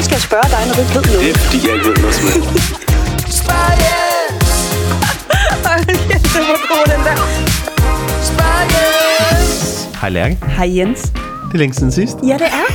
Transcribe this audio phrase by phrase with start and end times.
[0.00, 1.20] Hvorfor skal jeg spørge dig, når du ikke ved noget?
[1.20, 2.48] Det er fordi, jeg ikke ved noget som helst.
[6.34, 7.16] det var god, den der.
[10.00, 10.38] Hej Lærke.
[10.46, 11.00] Hej Jens.
[11.02, 12.16] Det er længe siden sidst.
[12.26, 12.66] Ja, det er.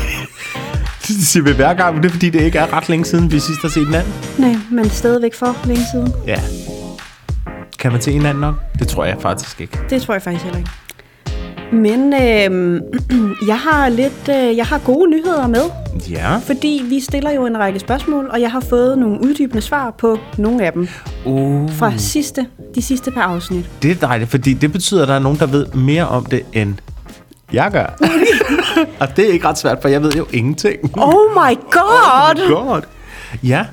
[1.08, 3.32] Det siger vi hver gang, men det er fordi, det ikke er ret længe siden,
[3.32, 4.14] vi sidst har set hinanden.
[4.38, 6.14] Nej, men stadigvæk for længe siden.
[6.28, 6.42] Ja.
[7.80, 8.56] Kan man se hinanden nok?
[8.80, 9.80] Det tror jeg faktisk ikke.
[9.90, 10.72] Det tror jeg faktisk heller ikke.
[11.74, 12.82] Men øh,
[13.52, 15.62] jeg har lidt, øh, jeg har gode nyheder med,
[16.10, 16.38] Ja.
[16.38, 20.20] fordi vi stiller jo en række spørgsmål, og jeg har fået nogle uddybende svar på
[20.38, 20.88] nogle af dem
[21.26, 22.46] Uh, fra sidste,
[22.76, 23.70] de sidste par afsnit.
[23.82, 26.42] det er dejligt, fordi det betyder, at der er nogen, der ved mere om det,
[26.54, 26.74] end
[27.54, 27.98] jeg gør.
[29.00, 30.98] Og det er ikke ret svært, for jeg ved jo ingenting.
[30.98, 32.48] Oh my god!
[32.50, 32.82] God.
[33.44, 33.66] Ja.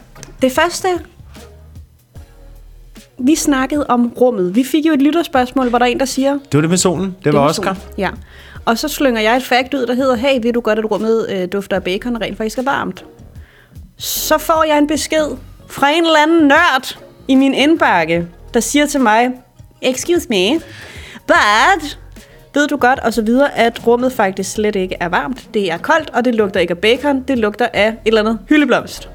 [0.43, 0.89] Det første,
[3.23, 4.55] vi snakkede om rummet.
[4.55, 6.33] Vi fik jo et lytterspørgsmål, hvor der er en, der siger...
[6.33, 7.17] Det var det med solen.
[7.25, 7.75] Det var var Oscar.
[7.75, 7.93] solen.
[7.99, 8.11] Ja.
[8.65, 11.27] Og så slynger jeg et fact ud, der hedder, hey, ved du godt, at rummet
[11.31, 13.05] øh, dufter af bacon rent faktisk er varmt?
[13.97, 15.27] Så får jeg en besked
[15.67, 19.31] fra en eller anden nørd i min indbakke, der siger til mig,
[19.83, 20.61] excuse me,
[21.27, 21.99] but
[22.55, 25.55] ved du godt, og så videre, at rummet faktisk slet ikke er varmt.
[25.55, 28.39] Det er koldt, og det lugter ikke af bacon, det lugter af et eller andet
[28.49, 29.09] hyldeblomst.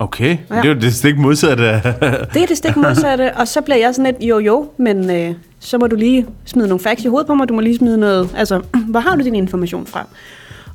[0.00, 0.54] Okay, Ja.
[0.56, 1.64] det er jo det stik modsatte.
[2.34, 5.34] Det er det stik modsatte, og så bliver jeg sådan lidt, jo jo, men øh,
[5.60, 7.98] så må du lige smide nogle facts i hovedet på mig, du må lige smide
[7.98, 10.06] noget, altså, hvor har du din information fra?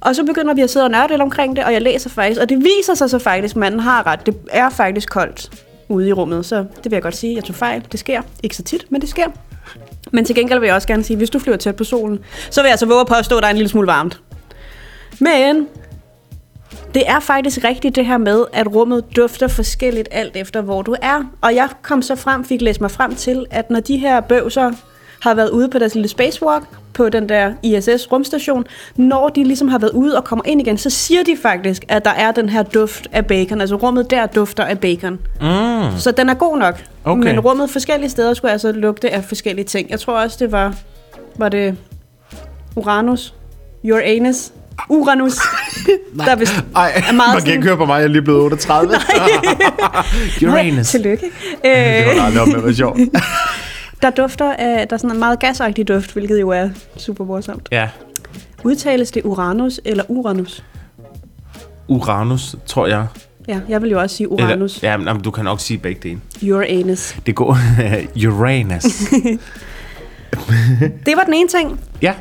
[0.02, 2.42] Og så begynder vi at sidde og nørde lidt omkring det, og jeg læser faktisk,
[2.42, 5.50] og det viser sig så faktisk, at manden har ret, det er faktisk koldt
[5.90, 8.56] ude i rummet, så det vil jeg godt sige, jeg tog fejl, det sker, ikke
[8.56, 9.26] så tit, men det sker.
[10.12, 12.62] Men til gengæld vil jeg også gerne sige, hvis du flyver tæt på solen, så
[12.62, 14.20] vil jeg altså våge at påstå, at der er en lille smule varmt.
[15.20, 15.68] Men
[16.94, 20.96] det er faktisk rigtigt det her med, at rummet dufter forskelligt alt efter, hvor du
[21.02, 21.24] er.
[21.42, 24.72] Og jeg kom så frem, fik læst mig frem til, at når de her bøvser
[25.20, 29.68] har været ude på deres lille spacewalk, på den der ISS rumstation, når de ligesom
[29.68, 32.50] har været ude og kommer ind igen, så siger de faktisk, at der er den
[32.50, 33.62] her duft af bacon.
[33.62, 35.20] Altså rummet der dufter af bacon.
[35.42, 35.98] Mm.
[35.98, 36.84] Så den er god nok.
[37.04, 37.24] Okay.
[37.24, 39.90] Men rummet forskellige steder skulle altså lugte af forskellige ting.
[39.90, 40.76] Jeg tror også, det var...
[41.36, 41.78] Var det
[42.76, 43.34] Uranus?
[43.84, 44.52] Uranus?
[44.90, 45.34] Uranus?
[46.18, 48.08] der er vist Ej, er meget man kan sådan- ikke høre på mig, jeg er
[48.08, 48.94] lige blevet 38.
[50.52, 50.88] Uranus.
[50.88, 51.26] Tillykke.
[51.64, 51.70] Det
[52.10, 53.00] Øh, var aldrig op med sjovt.
[54.02, 57.68] der dufter af, der er sådan en meget gasagtig duft, hvilket jo er super morsomt.
[57.72, 57.90] Ja.
[58.64, 60.64] Udtales det Uranus eller Uranus?
[61.88, 63.06] Uranus, tror jeg.
[63.48, 64.78] Ja, jeg vil jo også sige Uranus.
[64.78, 66.00] Eller, ja, men, jamen, du kan nok sige begge
[66.42, 66.54] dele.
[66.56, 67.16] Uranus.
[67.26, 67.58] Det går
[68.28, 68.84] Uranus.
[71.06, 71.80] Det var den ene ting.
[72.02, 72.14] ja,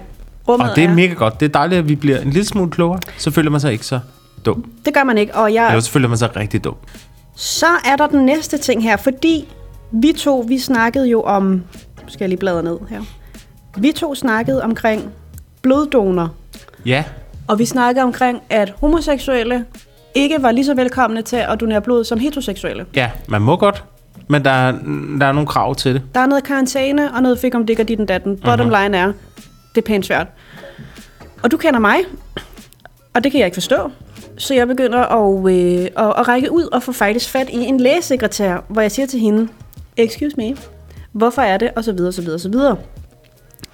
[0.48, 1.40] Rummet og det er mega godt.
[1.40, 3.00] Det er dejligt, at vi bliver en lille smule klogere.
[3.18, 4.00] Så føler man sig ikke så
[4.46, 4.64] dum.
[4.84, 5.34] Det gør man ikke.
[5.34, 6.74] Og jeg, Eller så føler man sig rigtig dum.
[7.36, 9.48] Så er der den næste ting her, fordi
[9.92, 11.44] vi to, vi snakkede jo om...
[11.44, 13.00] Nu skal jeg lige bladre ned her.
[13.76, 15.10] Vi to snakkede omkring
[15.62, 16.28] bloddonor,
[16.86, 17.04] Ja,
[17.48, 19.64] og vi snakkede omkring, at homoseksuelle
[20.14, 22.86] ikke var lige så velkomne til at donere blod som heteroseksuelle.
[22.96, 23.84] ja, man må godt.
[24.28, 24.72] Men der er,
[25.20, 26.02] der er nogle krav til det.
[26.14, 28.36] Der er noget karantæne og noget fik om det og dit datten.
[28.36, 29.12] Bottom line er,
[29.74, 30.26] det er pænt svært.
[31.42, 31.96] Og du kender mig,
[33.14, 33.90] og det kan jeg ikke forstå.
[34.38, 37.80] Så jeg begynder at, øh, at, at række ud og få faktisk fat i en
[37.80, 39.48] lægesekretær, hvor jeg siger til hende,
[39.96, 40.56] excuse me,
[41.12, 42.76] hvorfor er det, og så videre, så videre, så videre.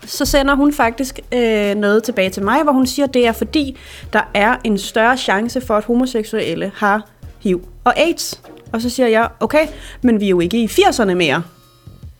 [0.06, 3.32] Så sender hun faktisk øh, noget tilbage til mig, hvor hun siger, at det er
[3.32, 3.78] fordi,
[4.12, 7.08] der er en større chance for, at homoseksuelle har
[7.40, 8.42] HIV og AIDS.
[8.72, 9.66] Og så siger jeg, okay,
[10.02, 11.42] men vi er jo ikke i 80'erne mere.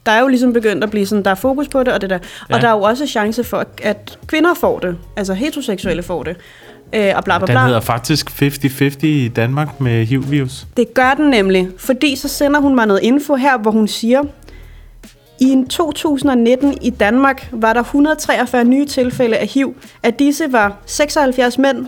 [0.06, 2.10] Der er jo ligesom begyndt at blive sådan, der er fokus på det og det
[2.10, 2.18] der.
[2.50, 2.54] Ja.
[2.54, 4.96] Og der er jo også chance for, at kvinder får det.
[5.16, 6.36] Altså heteroseksuelle får det.
[6.94, 7.64] Øh, og bla bla Den bla.
[7.64, 10.66] hedder faktisk 50-50 i Danmark med HIV-virus.
[10.76, 14.22] Det gør den nemlig, fordi så sender hun mig noget info her, hvor hun siger,
[15.40, 19.74] i en 2019 i Danmark var der 143 nye tilfælde af HIV.
[20.02, 21.86] Af disse var 76 mænd,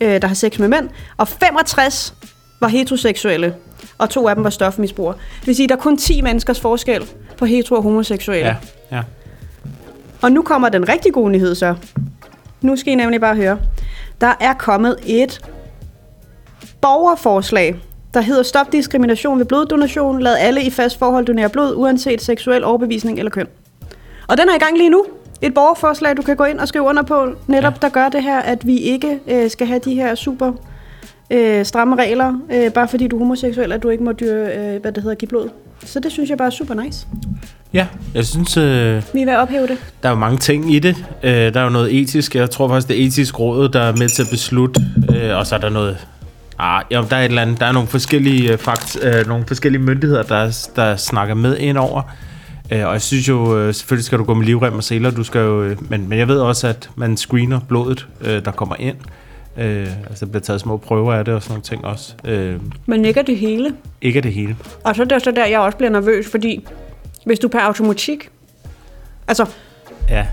[0.00, 2.14] øh, der har sex med mænd, og 65
[2.60, 3.54] var heteroseksuelle,
[3.98, 5.14] og to af dem var stofmisbrugere.
[5.40, 7.02] Det vil sige, der er kun 10 menneskers forskel
[7.38, 8.46] på hetero og homoseksuelle.
[8.46, 8.56] Ja,
[8.96, 9.02] ja.
[10.22, 11.74] Og nu kommer den rigtig gode nyhed så.
[12.60, 13.58] Nu skal I nemlig bare høre.
[14.20, 15.40] Der er kommet et
[16.80, 17.76] borgerforslag,
[18.14, 20.22] der hedder Stop diskrimination ved bloddonation.
[20.22, 23.46] Lad alle i fast forhold donere blod, uanset seksuel overbevisning eller køn.
[24.28, 25.04] Og den er i gang lige nu.
[25.42, 27.78] Et borgerforslag, du kan gå ind og skrive under på, netop ja.
[27.82, 30.52] der gør det her, at vi ikke øh, skal have de her super
[31.30, 34.80] øh, stramme regler, øh, bare fordi du er homoseksuel, at du ikke må dyre, øh,
[34.80, 35.48] hvad det hedder, give blod.
[35.84, 37.06] Så det synes jeg bare er super nice.
[37.72, 39.78] Ja, jeg synes, øh, Vi ved at ophæve det.
[40.02, 41.04] der er jo mange ting i det.
[41.22, 42.34] Øh, der er jo noget etisk.
[42.34, 44.80] Jeg tror faktisk, det er etisk råd, der er med til at beslutte.
[45.16, 45.96] Øh, og så er der noget...
[46.58, 47.60] Ah, jo, der er et eller andet.
[47.60, 51.78] Der er nogle forskellige, øh, fakt, øh, nogle forskellige myndigheder, der, der snakker med ind
[51.78, 52.02] over.
[52.72, 55.10] Øh, og jeg synes jo, øh, selvfølgelig skal du gå med livrem og seler.
[55.10, 58.50] Du skal jo, øh, men, men jeg ved også, at man screener blodet, øh, der
[58.50, 58.96] kommer ind.
[59.58, 62.14] Øh, altså, der bliver taget små prøver af det og sådan nogle ting også.
[62.24, 63.74] Øh, Men ikke det hele.
[64.02, 64.56] ikke af det hele.
[64.84, 66.66] Og så er det så der, jeg også bliver nervøs, fordi
[67.26, 68.28] hvis du per automatik,
[69.28, 69.46] altså,
[70.10, 70.26] Ja,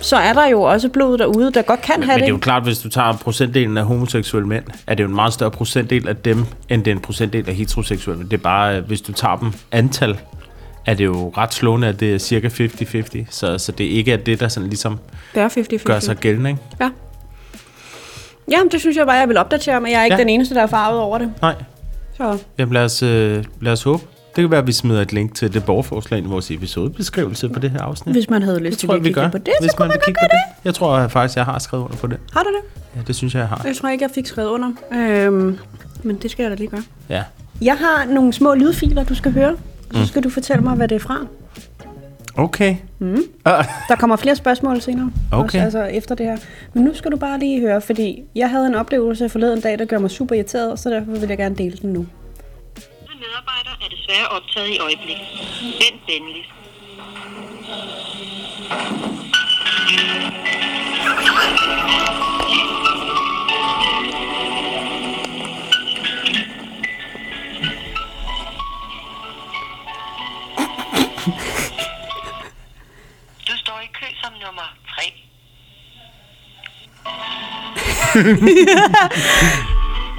[0.00, 2.34] så er der jo også blod derude, der godt kan men, have men det er
[2.34, 5.50] jo klart, hvis du tager procentdelen af homoseksuelle mænd, er det jo en meget større
[5.50, 8.24] procentdel af dem, end det er en procentdel af heteroseksuelle.
[8.24, 10.18] Det er bare, øh, hvis du tager dem antal,
[10.86, 13.26] er det jo ret slående, at det er cirka 50-50.
[13.30, 14.98] Så, så det ikke er det, der sådan ligesom
[15.34, 15.84] Det er 50-50.
[15.84, 16.62] gør sig gældende, ikke?
[16.80, 16.90] Ja.
[18.50, 20.18] Jamen, det synes jeg bare, jeg vil opdatere, men jeg er ikke Ja.
[20.18, 20.22] ja.
[20.22, 21.32] den eneste, der er farvet over det.
[21.42, 21.54] Nej,
[22.16, 24.02] Så Jamen lad os, øh, lad os håbe.
[24.36, 27.58] Det kan være, at vi smider et link til det borgerforslag i vores episodebeskrivelse på
[27.58, 28.14] det her afsnit.
[28.14, 29.28] hvis man havde lyst til at kigge gør.
[29.30, 30.38] på det, hvis så kunne man man kigge på det.
[30.58, 30.64] det.
[30.64, 32.18] Jeg tror jeg faktisk, jeg har skrevet under på det.
[32.32, 32.80] Har du det?
[32.96, 33.62] Ja, det synes jeg, jeg har.
[33.64, 34.70] Jeg tror ikke, jeg fik skrevet under.
[34.92, 35.58] Øhm,
[36.02, 36.82] men det skal jeg da lige gøre.
[37.08, 37.22] Ja.
[37.62, 39.50] Jeg har nogle små lydfiler, du skal høre.
[39.52, 40.06] Og så Mm.
[40.06, 41.18] skal du fortælle mig, hvad det er fra.
[42.36, 42.76] Okay.
[42.98, 43.18] Mm.
[43.44, 45.10] Ah, Der kommer flere spørgsmål senere.
[45.32, 45.44] Okay.
[45.44, 46.36] Også, altså efter det her.
[46.72, 49.84] Men nu skal du bare lige høre, fordi jeg havde en oplevelse forleden dag, der
[49.84, 52.06] gør mig super irriteret, så derfor vil jeg gerne dele den nu.
[53.06, 55.26] medarbejder er desværre optaget i øjeblikket.
[55.62, 56.50] Vent venligst.
[74.46, 75.02] nummer 3.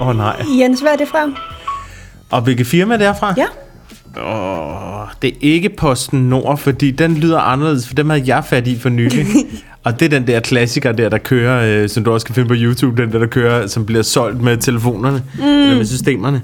[0.00, 0.36] Åh oh, nej.
[0.60, 1.30] Jens, hvad er det fra?
[2.30, 3.34] Og hvilket firma det er fra?
[3.36, 3.46] Ja.
[4.22, 8.66] Åh, det er ikke Posten Nord, fordi den lyder anderledes, for dem havde jeg fat
[8.66, 9.26] i for nylig.
[9.84, 12.48] og det er den der klassiker der, der kører, øh, som du også kan finde
[12.48, 15.44] på YouTube, den der, der kører, som bliver solgt med telefonerne, mm.
[15.44, 16.42] eller med systemerne.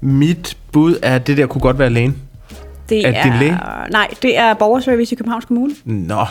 [0.00, 2.14] Mit bud er, at det der kunne godt være alene.
[2.88, 3.58] Det Er det din læge?
[3.90, 5.74] Nej, det er borgerservice i Københavns Kommune.
[5.84, 6.26] Nå,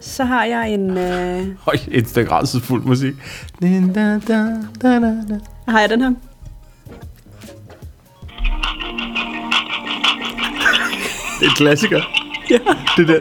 [0.00, 0.98] Så har jeg en...
[0.98, 1.76] Øh, høj,
[2.30, 3.14] rædselsfuld musik.
[3.62, 4.20] Da, da,
[4.82, 4.98] da,
[5.28, 5.40] da.
[5.68, 6.14] har jeg den her?
[11.40, 12.02] Det er en klassiker.
[12.50, 12.58] Ja.
[12.96, 13.20] Det der.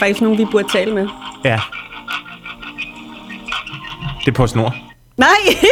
[0.00, 1.08] Faktisk nogen, vi burde tale med.
[1.44, 1.60] Ja.
[4.20, 4.74] Det er PostNord.
[5.16, 5.28] Nej,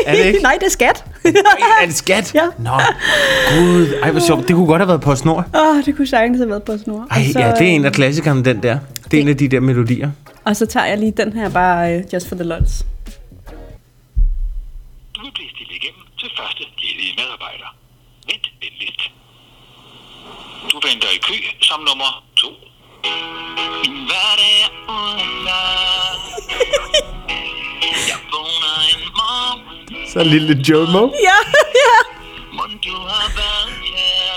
[0.07, 0.39] Er det ikke?
[0.49, 1.05] nej, det er skat.
[1.25, 1.33] Ej,
[1.83, 2.35] er det skat?
[2.35, 2.47] Ja.
[2.59, 2.71] Nå,
[3.55, 3.95] gud.
[4.03, 4.49] Ej, hvor sjovt.
[4.49, 5.45] Det kunne godt have været PostNord.
[5.55, 7.07] Åh, oh, det kunne sagtens have været på snor.
[7.11, 8.79] Ej, så, ja, det er en af klassikerne, den der.
[9.11, 10.11] Det er en af de der melodier.
[10.45, 12.85] Og så tager jeg lige den her bare uh, just for the lols.
[15.17, 17.69] Du vil blive stillet igennem til første ledige medarbejder.
[18.29, 19.03] Vent venligst.
[20.73, 22.11] Du venter i kø som nummer.
[23.83, 26.19] Min hverdag er uden dig.
[28.11, 29.61] Jeg vågner en morgen,
[30.13, 31.03] Så lille Jomo.
[31.29, 31.39] Ja,
[31.85, 31.95] ja.
[32.57, 34.29] må du har været her.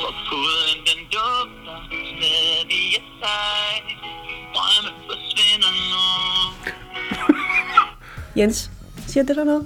[0.00, 1.76] For puden den dufter
[2.12, 3.96] stadig af dig.
[4.54, 6.04] Drømmen forsvinder nu.
[8.36, 8.70] Jens,
[9.16, 9.62] siger det der noget?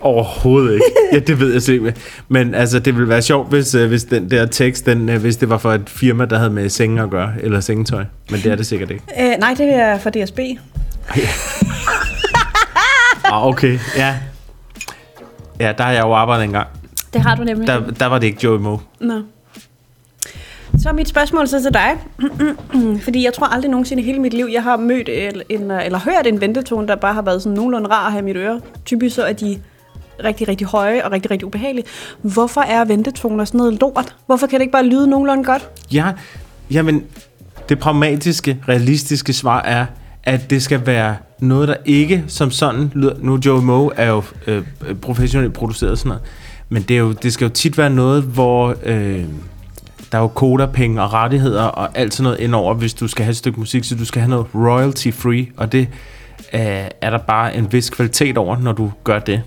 [0.00, 0.84] Overhovedet ikke.
[1.12, 1.94] Ja, det ved jeg ikke.
[2.28, 5.36] Men altså, det ville være sjovt, hvis, øh, hvis den der tekst, den, øh, hvis
[5.36, 8.04] det var for et firma, der havde med senge at gøre, eller sengetøj.
[8.30, 9.04] Men det er det sikkert ikke.
[9.16, 10.38] Uh, nej, det er fra DSB.
[13.26, 13.78] Ah, okay.
[13.96, 14.16] Ja.
[15.60, 16.68] Ja, der har jeg jo arbejdet engang.
[17.12, 17.66] Det har du nemlig.
[17.66, 18.78] Der, der var det ikke Joey Moe.
[19.00, 19.22] Nå.
[20.84, 21.90] Så er mit spørgsmål så til dig.
[23.04, 25.08] Fordi jeg tror aldrig nogensinde i hele mit liv, jeg har mødt
[25.48, 28.24] en, eller hørt en ventetone, der bare har været sådan nogenlunde rar at have i
[28.24, 28.60] mit øre.
[28.84, 29.58] Typisk så er de
[30.24, 31.84] rigtig, rigtig høje og rigtig, rigtig ubehagelige.
[32.22, 34.16] Hvorfor er ventetoner sådan noget lort?
[34.26, 35.68] Hvorfor kan det ikke bare lyde nogenlunde godt?
[35.92, 36.12] Ja,
[36.70, 37.04] jamen,
[37.68, 39.86] det pragmatiske, realistiske svar er,
[40.24, 43.14] at det skal være noget, der ikke som sådan lyder...
[43.18, 46.22] Nu, Joe Moe er jo øh, øh professionelt produceret sådan noget,
[46.68, 49.24] men det, er jo, det skal jo tit være noget, hvor øh,
[50.14, 53.30] der er jo kodapenge og rettigheder og alt sådan noget indover, hvis du skal have
[53.30, 55.88] et stykke musik, så du skal have noget royalty-free, og det
[56.54, 56.60] øh,
[57.00, 59.42] er der bare en vis kvalitet over, når du gør det.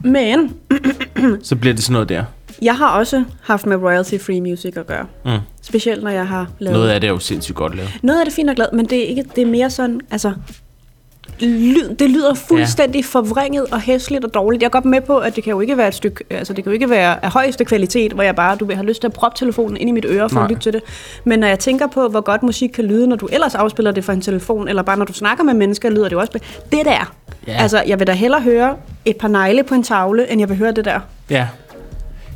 [0.00, 0.54] Men
[1.42, 2.24] Så bliver det sådan noget der.
[2.62, 5.06] jeg har også haft med royalty-free music at gøre.
[5.24, 5.38] Mm.
[5.62, 6.76] Specielt når jeg har lavet...
[6.78, 7.98] Noget af det er jo sindssygt godt lavet.
[8.02, 10.00] Noget af det er fint og glad, men det er, ikke, det er mere sådan,
[10.10, 10.32] altså...
[11.40, 13.06] Lyd, det lyder fuldstændig ja.
[13.06, 14.62] forvrænget og hæsligt og dårligt.
[14.62, 16.64] Jeg er godt med på, at det kan jo ikke være et stykke, altså det
[16.64, 19.08] kan jo ikke være af højeste kvalitet, hvor jeg bare, du vil have lyst til
[19.08, 20.44] at proppe telefonen ind i mit øre for Nej.
[20.44, 20.82] at lytte til det.
[21.24, 24.04] Men når jeg tænker på, hvor godt musik kan lyde, når du ellers afspiller det
[24.04, 26.38] fra en telefon, eller bare når du snakker med mennesker, lyder det jo også
[26.72, 27.14] Det der.
[27.46, 27.52] Ja.
[27.52, 30.56] Altså, jeg vil da hellere høre et par negle på en tavle, end jeg vil
[30.56, 31.00] høre det der.
[31.30, 31.48] Ja.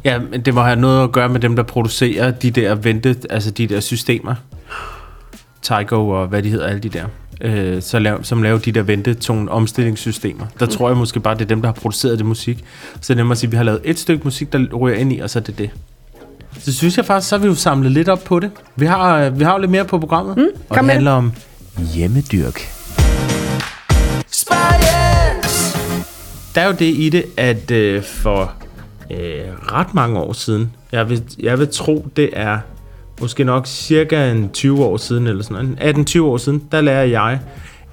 [0.05, 3.17] Ja, men det må have noget at gøre med dem, der producerer de der vente,
[3.31, 4.35] altså de der systemer.
[5.63, 7.05] Tygo og hvad de hedder, alle de der,
[7.41, 10.47] øh, så lav, som laver de der ventetone omstillingssystemer.
[10.61, 10.73] Der mm.
[10.73, 12.65] tror jeg måske bare, det er dem, der har produceret det musik.
[13.01, 15.13] Så det er at sige, at vi har lavet et stykke musik, der ryger ind
[15.13, 15.71] i, og så er det det.
[16.59, 18.51] Så synes jeg faktisk, så har vi jo samlet lidt op på det.
[18.77, 21.33] Vi har, vi har jo lidt mere på programmet, mm, og det handler om
[21.95, 22.61] hjemmedyrk.
[26.55, 28.53] Der er jo det i det, at øh, for
[29.11, 29.19] øh,
[29.73, 32.59] ret mange år siden, jeg vil, jeg vil tro, det er
[33.21, 37.05] måske nok cirka en 20 år siden, eller sådan noget, 18-20 år siden, der lærer
[37.05, 37.41] jeg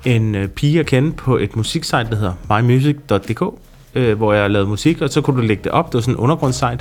[0.05, 3.60] en øh, pige at kende på et musiksite, der hedder mymusic.dk,
[3.96, 5.86] øh, hvor jeg lavede musik, og så kunne du lægge det op.
[5.86, 6.79] Det var sådan en undergrundssite.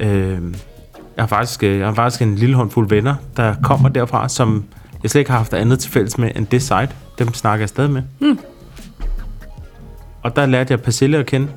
[0.00, 0.38] Øh,
[1.16, 4.64] jeg, har faktisk, øh, jeg har faktisk en lille håndfuld venner, der kommer derfra, som
[5.02, 6.88] jeg slet ikke har haft andet til fælles med end det site.
[7.18, 8.02] Dem snakker jeg stadig med.
[8.20, 8.38] Mm.
[10.22, 11.48] Og der lærte jeg Persille at kende.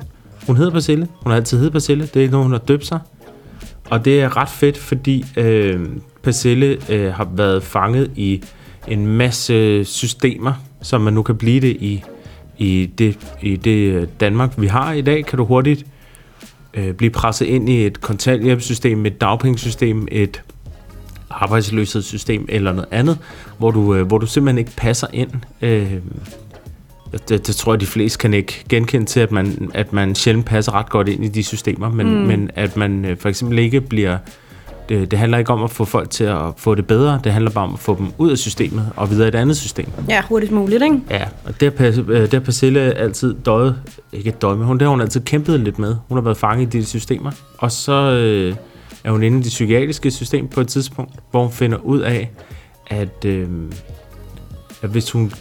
[0.46, 1.08] Hun hedder Persille.
[1.22, 2.06] Hun har altid heddet Persille.
[2.06, 2.98] Det er ikke noget, hun har døbt sig.
[3.90, 5.80] Og det er ret fedt, fordi øh,
[6.22, 8.42] Persille øh, har været fanget i
[8.88, 12.04] en masse systemer, som man nu kan blive det i,
[12.58, 15.26] i, det, i det øh, Danmark, vi har i dag.
[15.26, 15.86] Kan du hurtigt
[16.74, 20.42] øh, blive presset ind i et kontanthjælpssystem, et dagpengesystem, et
[21.30, 23.18] arbejdsløshedssystem eller noget andet,
[23.58, 25.30] hvor du, øh, hvor du simpelthen ikke passer ind.
[25.62, 25.92] Øh,
[27.28, 30.46] det, det tror jeg, de fleste kan ikke genkende til, at man, at man sjældent
[30.46, 32.26] passer ret godt ind i de systemer, men, mm.
[32.26, 34.18] men at man øh, for eksempel ikke bliver...
[34.88, 37.50] Det, det handler ikke om at få folk til at få det bedre, det handler
[37.50, 39.86] bare om at få dem ud af systemet og videre i et andet system.
[40.08, 41.00] Ja, hurtigst muligt, ikke?
[41.10, 43.76] Ja, og det har, øh, Persille altid døjet,
[44.12, 45.96] ikke døjet med, hun, det har hun altid kæmpet lidt med.
[46.08, 48.54] Hun har været fanget i de systemer, og så øh,
[49.04, 52.30] er hun inde i det psykiatriske system på et tidspunkt, hvor hun finder ud af,
[52.86, 53.48] at, øh,
[54.82, 55.32] at hvis hun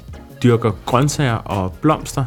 [0.43, 2.25] dyrker grøntsager og blomster,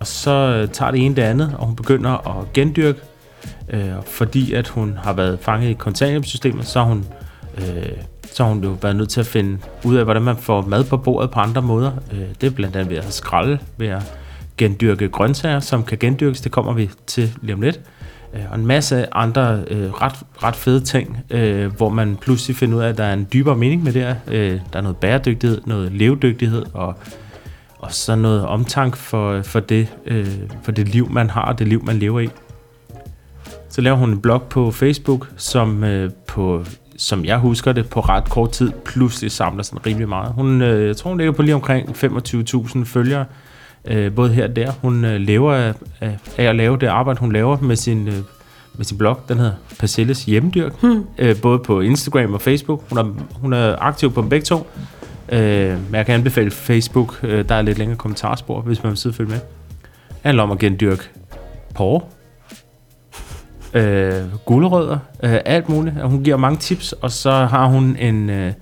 [0.00, 3.00] og så øh, tager det ene det andet, og hun begynder at gendyrke,
[3.70, 7.04] øh, fordi at hun har været fanget i kontanthjælpssystemet, så har hun,
[7.58, 7.86] øh,
[8.32, 10.84] så har hun jo været nødt til at finde ud af, hvordan man får mad
[10.84, 11.92] på bordet på andre måder.
[12.12, 14.02] Øh, det er blandt andet ved at skralde, ved at
[14.56, 17.80] gendyrke grøntsager, som kan gendyrkes, det kommer vi til lige om lidt.
[18.34, 22.78] Øh, og en masse andre øh, ret, ret fede ting, øh, hvor man pludselig finder
[22.78, 24.14] ud af, at der er en dybere mening med det her.
[24.28, 26.94] Øh, der er noget bæredygtighed, noget levedygtighed og
[27.80, 31.68] og så noget omtank for, for, det, øh, for det liv, man har, og det
[31.68, 32.28] liv, man lever i.
[33.70, 36.64] Så laver hun en blog på Facebook, som, øh, på,
[36.96, 40.32] som jeg husker det, på ret kort tid pludselig samler sådan rimelig meget.
[40.32, 43.24] Hun, øh, jeg tror, hun ligger på lige omkring 25.000 følgere,
[43.84, 44.72] øh, både her og der.
[44.82, 48.14] Hun øh, lever af, af, af at lave det arbejde, hun laver med sin, øh,
[48.74, 49.20] med sin blog.
[49.28, 51.04] Den hedder Persilles Hjemmedyrk, hmm.
[51.18, 52.84] øh, både på Instagram og Facebook.
[52.88, 53.04] Hun er,
[53.40, 54.66] hun er aktiv på dem begge to.
[55.32, 57.20] Øh, men jeg kan anbefale Facebook.
[57.22, 59.38] Øh, der er lidt længere kommentarspor, hvis man vil sidde og følge med.
[60.08, 61.02] Det handler om at gendyrke
[61.74, 62.00] porre.
[63.74, 64.12] Øh,
[64.44, 64.98] gulerødder.
[65.22, 65.98] Øh, alt muligt.
[65.98, 68.52] Og hun giver mange tips, og så har hun en, øh,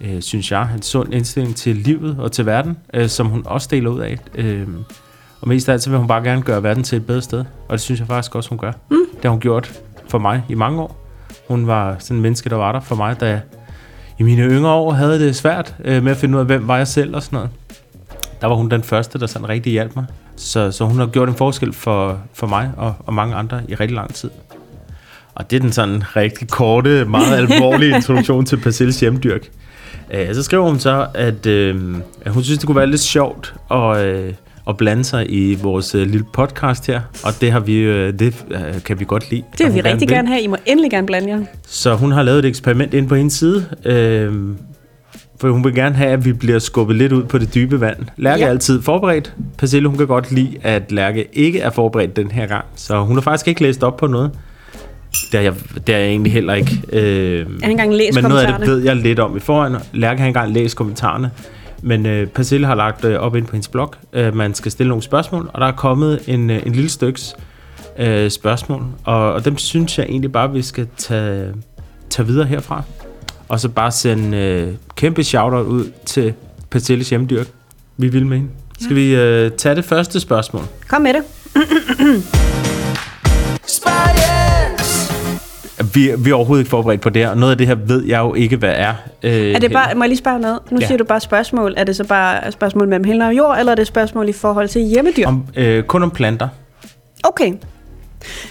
[0.00, 3.68] øh, synes jeg, en sund indstilling til livet og til verden, øh, som hun også
[3.70, 4.18] deler ud af.
[4.34, 4.68] Øh,
[5.40, 7.44] og mest af alt, så vil hun bare gerne gøre verden til et bedre sted.
[7.68, 8.72] Og det synes jeg faktisk også, hun gør.
[8.90, 8.96] Mm.
[9.14, 11.06] Det har hun gjort for mig i mange år.
[11.48, 13.40] Hun var sådan en menneske, der var der for mig, da
[14.18, 16.76] i mine yngre år havde det svært øh, med at finde ud af, hvem var
[16.76, 17.50] jeg selv og sådan noget.
[18.40, 20.04] Der var hun den første, der sådan rigtig hjalp mig.
[20.36, 23.74] Så, så hun har gjort en forskel for, for mig og, og mange andre i
[23.74, 24.30] rigtig lang tid.
[25.34, 29.48] Og det er den sådan rigtig korte, meget alvorlige introduktion til Persilles hjemdyrk.
[30.14, 33.54] Øh, så skriver hun så, at, øh, at hun synes, det kunne være lidt sjovt
[33.70, 34.32] at, øh,
[34.68, 38.44] at blande sig i vores øh, lille podcast her, og det har vi øh, det
[38.50, 39.42] øh, kan vi godt lide.
[39.58, 40.42] Det vil vi rigtig gerne, gerne have.
[40.42, 41.40] I må endelig gerne blande jer.
[41.66, 44.32] Så hun har lavet et eksperiment ind på hendes side, øh,
[45.40, 47.96] for hun vil gerne have, at vi bliver skubbet lidt ud på det dybe vand.
[48.16, 48.46] Lærke ja.
[48.46, 49.34] er altid forberedt.
[49.58, 53.16] Persille, hun kan godt lide, at Lærke ikke er forberedt den her gang, så hun
[53.16, 54.30] har faktisk ikke læst op på noget.
[55.32, 55.54] Det er jeg,
[55.86, 56.82] det er jeg egentlig heller ikke.
[56.92, 59.76] Øh, jeg har engang læst Men noget af det ved jeg lidt om i forhånd.
[59.92, 61.30] Lærke har engang læst kommentarerne.
[61.82, 63.94] Men øh, Persille har lagt øh, op ind på hendes blog.
[64.12, 67.34] Øh, man skal stille nogle spørgsmål, og der er kommet en, øh, en lille styks
[67.98, 68.84] øh, spørgsmål.
[69.04, 71.52] Og, og dem synes jeg egentlig bare, vi skal tage,
[72.10, 72.82] tage videre herfra.
[73.48, 76.34] Og så bare sende øh, kæmpe shoutout ud til
[76.70, 77.46] Persilles hjemdyrk.
[77.96, 78.50] Vi vil med hende.
[78.80, 80.62] Skal vi øh, tage det første spørgsmål?
[80.88, 81.22] Kom med det.
[85.94, 88.04] Vi, vi er overhovedet ikke forberedt på det her, og noget af det her ved
[88.04, 88.94] jeg jo ikke, hvad er.
[89.22, 90.58] Øh, er det bare, må jeg lige spørge noget?
[90.70, 90.86] Nu ja.
[90.86, 91.74] siger du bare spørgsmål.
[91.76, 94.68] Er det så bare spørgsmål mellem himmel og jord, eller er det spørgsmål i forhold
[94.68, 95.26] til hjemmedyr?
[95.26, 96.48] Om, øh, kun om planter.
[97.22, 97.52] Okay.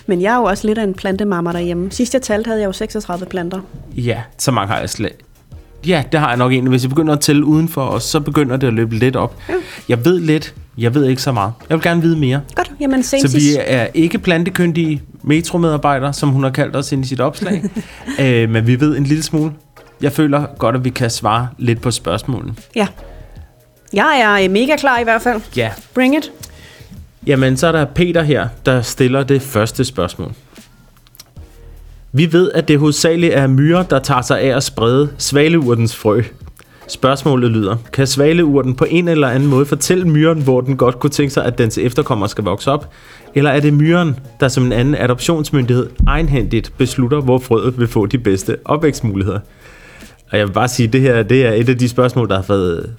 [0.05, 1.91] Men jeg er jo også lidt af en plantemammer derhjemme.
[1.91, 3.59] Sidst jeg talte, havde jeg jo 36 planter.
[3.95, 5.13] Ja, så mange har jeg slet
[5.87, 6.69] Ja, det har jeg nok egentlig.
[6.69, 9.35] Hvis jeg begynder at tælle udenfor os, så begynder det at løbe lidt op.
[9.49, 9.53] Ja.
[9.89, 11.53] Jeg ved lidt, jeg ved ikke så meget.
[11.69, 12.41] Jeg vil gerne vide mere.
[12.55, 17.07] Godt, jamen Så vi er ikke plantekyndige metromedarbejdere, som hun har kaldt os ind i
[17.07, 17.63] sit opslag.
[18.21, 19.51] øh, men vi ved en lille smule.
[20.01, 22.55] jeg føler godt, at vi kan svare lidt på spørgsmålene.
[22.75, 22.87] Ja.
[23.93, 25.41] Jeg er øh, mega klar i hvert fald.
[25.55, 25.71] Ja.
[25.93, 26.31] Bring it.
[27.27, 30.31] Jamen, så er der Peter her, der stiller det første spørgsmål.
[32.11, 36.21] Vi ved, at det hovedsageligt er myrer, der tager sig af at sprede svaleurtens frø.
[36.87, 41.09] Spørgsmålet lyder, kan svaleurten på en eller anden måde fortælle myren, hvor den godt kunne
[41.09, 42.89] tænke sig, at dens efterkommer skal vokse op?
[43.35, 48.05] Eller er det myren, der som en anden adoptionsmyndighed egenhændigt beslutter, hvor frøet vil få
[48.05, 49.39] de bedste opvækstmuligheder?
[50.31, 52.35] Og jeg vil bare sige, at det her det er et af de spørgsmål, der
[52.35, 52.93] har fået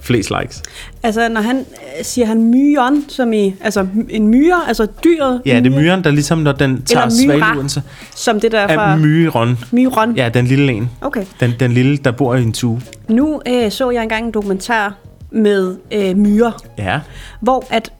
[0.00, 0.62] flest likes.
[1.02, 5.42] Altså, når han øh, siger han myren, som i, altså en myre, altså dyret.
[5.46, 7.80] Ja, det er myren, der ligesom, når den tager svaleurten, så
[8.16, 9.58] Som det der er fra myron.
[9.72, 10.16] myron.
[10.16, 10.90] Ja, den lille en.
[11.00, 11.24] Okay.
[11.40, 12.80] Den, den lille, der bor i en tue.
[13.08, 14.94] Nu øh, så jeg engang en dokumentar
[15.32, 17.00] med øh, myrer, Ja.
[17.40, 17.92] hvor at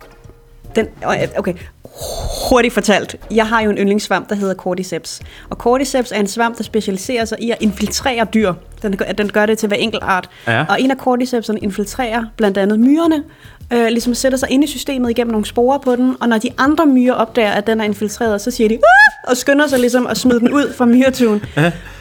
[0.82, 0.86] den,
[1.38, 1.54] okay,
[2.50, 3.16] hurtigt fortalt.
[3.30, 5.20] Jeg har jo en yndlingssvamp, der hedder Cordyceps.
[5.50, 8.52] Og Cordyceps er en svamp, der specialiserer sig i at infiltrere dyr.
[8.82, 10.28] Den, gør- den gør det til hver enkelt art.
[10.46, 10.64] Ja.
[10.68, 13.22] Og en af Cordycepserne infiltrerer blandt andet myrerne,
[13.72, 16.48] øh, ligesom sætter sig ind i systemet igennem nogle sporer på den, og når de
[16.58, 20.06] andre myrer opdager, at den er infiltreret, så siger de, "Ah!" og skynder sig ligesom
[20.06, 21.42] at smide den ud fra myretuen.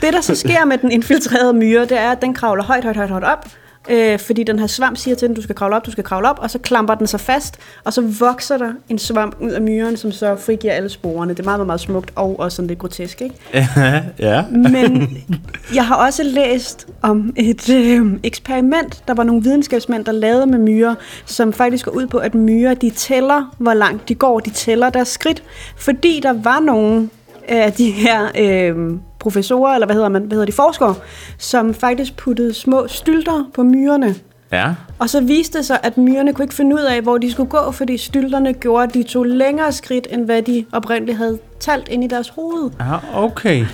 [0.02, 2.96] Det, der så sker med den infiltrerede myre, det er, at den kravler højt, højt,
[2.98, 3.46] højt, højt op,
[3.90, 6.30] øh, fordi den her svamp siger til den, du skal kravle op, du skal kravle
[6.30, 9.62] op, og så klamper den sig fast, og så vokser der en svamp ud af
[9.62, 11.34] myren, som så frigiver alle sporene.
[11.34, 13.36] Det er meget, meget, meget smukt, og også sådan lidt grotesk, ikke?
[14.20, 14.44] ja.
[14.52, 15.18] Men
[15.76, 20.60] jeg har også læst om et øh, eksperiment, der var nogle videnskabsmænd, der lavede med
[20.60, 24.50] myrer, som faktisk går ud på, at myrer, de tæller, hvor langt de går, de
[24.50, 25.44] tæller deres skridt,
[25.78, 27.10] fordi der var nogle
[27.48, 28.76] af de her øh,
[29.20, 30.96] professorer, eller hvad hedder man, hvad hedder de, forskere,
[31.38, 34.16] som faktisk puttede små stylter på myrerne.
[34.52, 34.74] Ja.
[35.00, 37.50] Og så viste det sig, at myrerne kunne ikke finde ud af, hvor de skulle
[37.50, 41.88] gå, fordi stylterne gjorde, at de tog længere skridt, end hvad de oprindeligt havde talt
[41.88, 42.70] ind i deres hoved.
[42.80, 43.66] Ja, okay.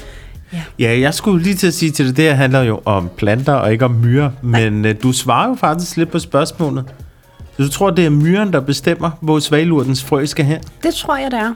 [0.54, 0.62] Ja.
[0.80, 3.54] Ja, jeg skulle lige til at sige til det, det her handler jo om planter
[3.54, 6.86] og ikke om myrer, men øh, du svarer jo faktisk lidt på spørgsmålet.
[7.58, 10.62] Så du tror, det er myren, der bestemmer, hvor svalurtens frø skal hen?
[10.84, 11.54] Det tror jeg, det er.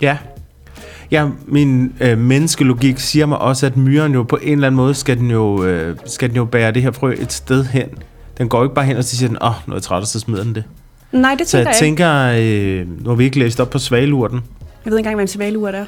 [0.00, 0.16] Ja.
[1.10, 4.94] Ja, min øh, menneskelogik siger mig også, at myren jo på en eller anden måde
[4.94, 7.88] skal den jo, øh, skal den jo bære det her frø et sted hen.
[8.38, 10.00] Den går ikke bare hen og så siger den, åh, oh, nu er jeg træt,
[10.00, 10.64] og så smider den det.
[11.12, 12.02] Nej, det Så tænker jeg jeg, ikke.
[12.02, 14.40] tænker, øh, nu har vi ikke læst op på svalurten.
[14.84, 15.84] Jeg ved ikke engang, hvad en svaleur er.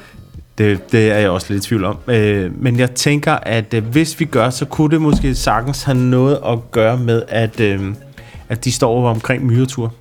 [0.57, 1.97] Det, det er jeg også lidt i tvivl om.
[2.07, 5.97] Øh, men jeg tænker, at øh, hvis vi gør, så kunne det måske sagtens have
[5.97, 7.81] noget at gøre med, at, øh,
[8.49, 9.93] at de står omkring myretur.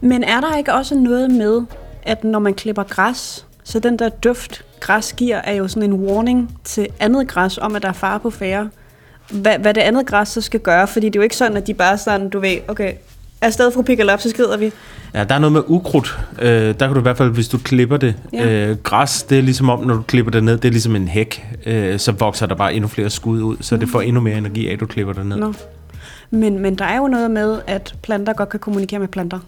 [0.00, 1.60] Men er der ikke også noget med,
[2.02, 5.92] at når man klipper græs, så den der duft, græs giver, er jo sådan en
[5.92, 8.68] warning til andet græs om, at der er fare på færre.
[9.30, 11.66] Hvad, hvad det andet græs så skal gøre, fordi det er jo ikke sådan, at
[11.66, 12.92] de bare sådan, du ved, okay,
[13.40, 14.72] afsted fru Pikkelop, så skrider vi.
[15.14, 16.18] Ja, der er noget med ukrudt.
[16.38, 18.14] Øh, der kan du i hvert fald, hvis du klipper det.
[18.32, 18.68] Ja.
[18.68, 21.08] Øh, græs, det er ligesom om, når du klipper det ned, det er ligesom en
[21.08, 21.46] hæk.
[21.66, 24.68] Øh, så vokser der bare endnu flere skud ud, så det får endnu mere energi
[24.68, 25.36] af, at du klipper det ned.
[25.36, 25.54] Nå.
[26.30, 29.38] Men, men der er jo noget med, at planter godt kan kommunikere med planter.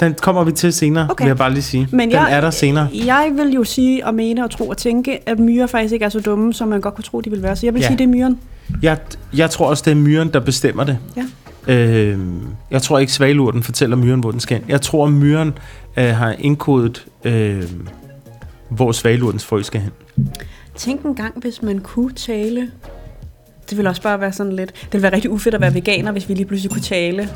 [0.00, 1.24] Den kommer vi til senere, Okay.
[1.24, 1.88] vil jeg bare lige sige.
[1.90, 2.88] Men Den jeg, er der senere.
[3.06, 6.08] Jeg vil jo sige og mene og tro og tænke, at myrer faktisk ikke er
[6.08, 7.56] så dumme, som man godt kunne tro, de ville være.
[7.56, 7.86] Så jeg vil Ja.
[7.86, 8.38] sige, det er myren.
[8.82, 8.98] Jeg,
[9.36, 10.98] jeg tror også, det er myren, der bestemmer det.
[11.16, 11.24] Ja.
[11.74, 12.18] Øh,
[12.70, 14.66] jeg tror ikke, svalurten fortæller myren, hvor den skal hen.
[14.68, 15.52] Jeg tror, myren
[15.96, 17.62] øh, har indkodet, øh,
[18.68, 19.90] hvor svalurtens frø skal hen.
[20.76, 22.68] Tænk en gang, hvis man kunne tale.
[23.70, 24.72] Det ville også bare være sådan lidt...
[24.74, 27.28] Det ville være rigtig ufedt at være veganer, hvis vi lige pludselig kunne tale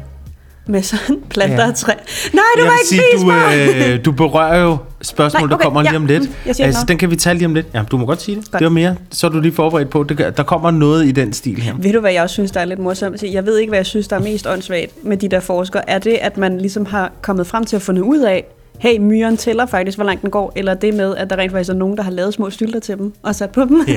[0.67, 1.69] med sådan planter Ja.
[1.69, 1.93] og træ.
[2.33, 5.65] Nej, du jeg vil ikke sige, du, øh, du berører jo spørgsmål, Nej, der okay,
[5.65, 6.23] kommer lige ja, om lidt.
[6.23, 6.89] mm, jeg altså, noget.
[6.89, 7.67] den kan vi tage lige om lidt.
[7.75, 8.51] Ja, du må godt sige det.
[8.51, 8.59] Godt.
[8.59, 8.97] Det var mere.
[9.11, 10.03] Så er du lige forberedt på.
[10.03, 11.75] Det, der kommer noget i den stil her.
[11.79, 13.23] Ved du, hvad jeg også synes, der er lidt morsomt?
[13.23, 15.91] Jeg ved ikke, hvad jeg synes, der er mest åndssvagt med de der forskere.
[15.91, 18.45] Er det, at man ligesom har kommet frem til at finde ud af,
[18.79, 21.71] hey, myren tæller faktisk, hvor langt den går, eller det med, at der rent faktisk
[21.71, 23.85] er nogen, der har lavet små stylter til dem og sat på dem?
[23.89, 23.95] Ja,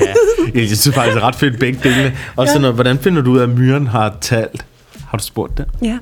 [0.59, 2.13] jeg synes faktisk, det er ret fedt begge dele.
[2.35, 2.49] Og Ja.
[2.49, 4.65] sådan noget, hvordan finder du ud af, at myren har talt?
[5.09, 5.65] Har du spurgt det?
[5.81, 5.97] ja.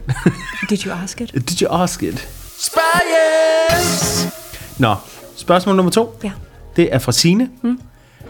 [0.69, 1.33] Did you ask it?
[1.49, 2.27] Did you ask it?
[4.77, 4.95] Nå,
[5.35, 6.19] spørgsmål nummer to.
[6.23, 6.31] Ja.
[6.75, 7.49] Det er fra Sine.
[7.61, 7.79] Hmm.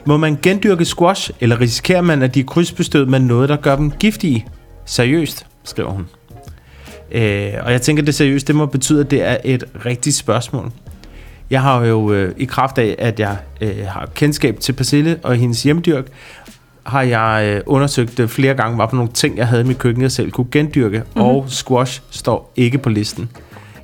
[0.06, 3.76] Må man gendyrke squash, eller risikerer man, at de er krydsbestød med noget, der gør
[3.76, 4.46] dem giftige?
[4.86, 6.08] Seriøst, skriver hun.
[7.12, 10.72] Øh, og jeg tænker, det seriøst, det må betyde, at det er et rigtigt spørgsmål.
[11.50, 15.36] Jeg har jo øh, i kraft af, at jeg øh, har kendskab til Persille og
[15.36, 16.06] hendes hjemdyrk,
[16.88, 19.78] har jeg øh, undersøgt øh, flere gange, hvad for nogle ting, jeg havde i mit
[19.78, 21.22] køkken, jeg selv kunne gendyrke, mm-hmm.
[21.22, 23.30] og squash står ikke på listen.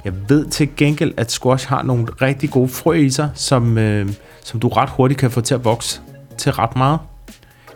[0.06, 4.10] Jeg ved til gengæld, at squash har nogle rigtig gode frø i sig, som, øh,
[4.44, 6.02] som du ret hurtigt kan få til at vokse
[6.38, 7.00] til ret meget.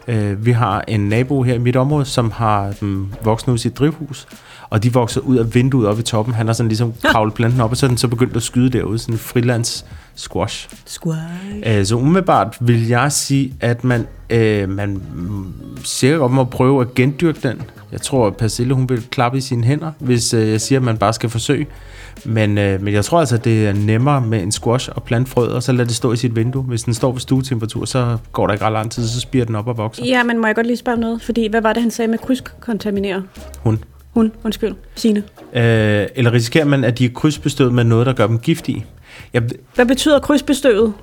[0.07, 3.61] Øh, vi har en nabo her i mit område, som har dem voksne ud i
[3.61, 4.27] sit drivhus,
[4.69, 6.33] og de vokser ud af vinduet oppe i toppen.
[6.33, 8.69] Han har sådan ligesom kravlet planten op, og så er den så begyndt at skyde
[8.69, 10.69] derude, sådan en frilands squash.
[10.85, 11.23] Squash.
[11.65, 16.81] Øh, så umiddelbart vil jeg sige, at man, øh, man mm, sikkert godt må prøve
[16.81, 17.61] at gendyrke den.
[17.91, 20.85] Jeg tror, at Persille hun vil klappe i sine hænder, hvis øh, jeg siger, at
[20.85, 21.67] man bare skal forsøge.
[22.25, 25.51] Men, øh, men jeg tror altså, det er nemmere med en squash og plante frøet,
[25.53, 26.63] og så lade det stå i sit vindue.
[26.63, 29.55] Hvis den står ved stuetemperatur, så går der ikke ret lang tid, så spiger den
[29.55, 30.05] op og vokser.
[30.05, 31.21] Ja, men må jeg godt lige spørge noget?
[31.21, 33.23] Fordi hvad var det, han sagde med krydskontaminere?
[33.59, 33.83] Hun.
[34.13, 35.23] Hun, undskyld, Signe.
[35.53, 38.85] Øh, eller risikerer man, at de er krydsbestøvet med noget, der gør dem giftige?
[39.33, 39.43] Jeg,
[39.75, 40.93] Hvad betyder krydsbestøvet?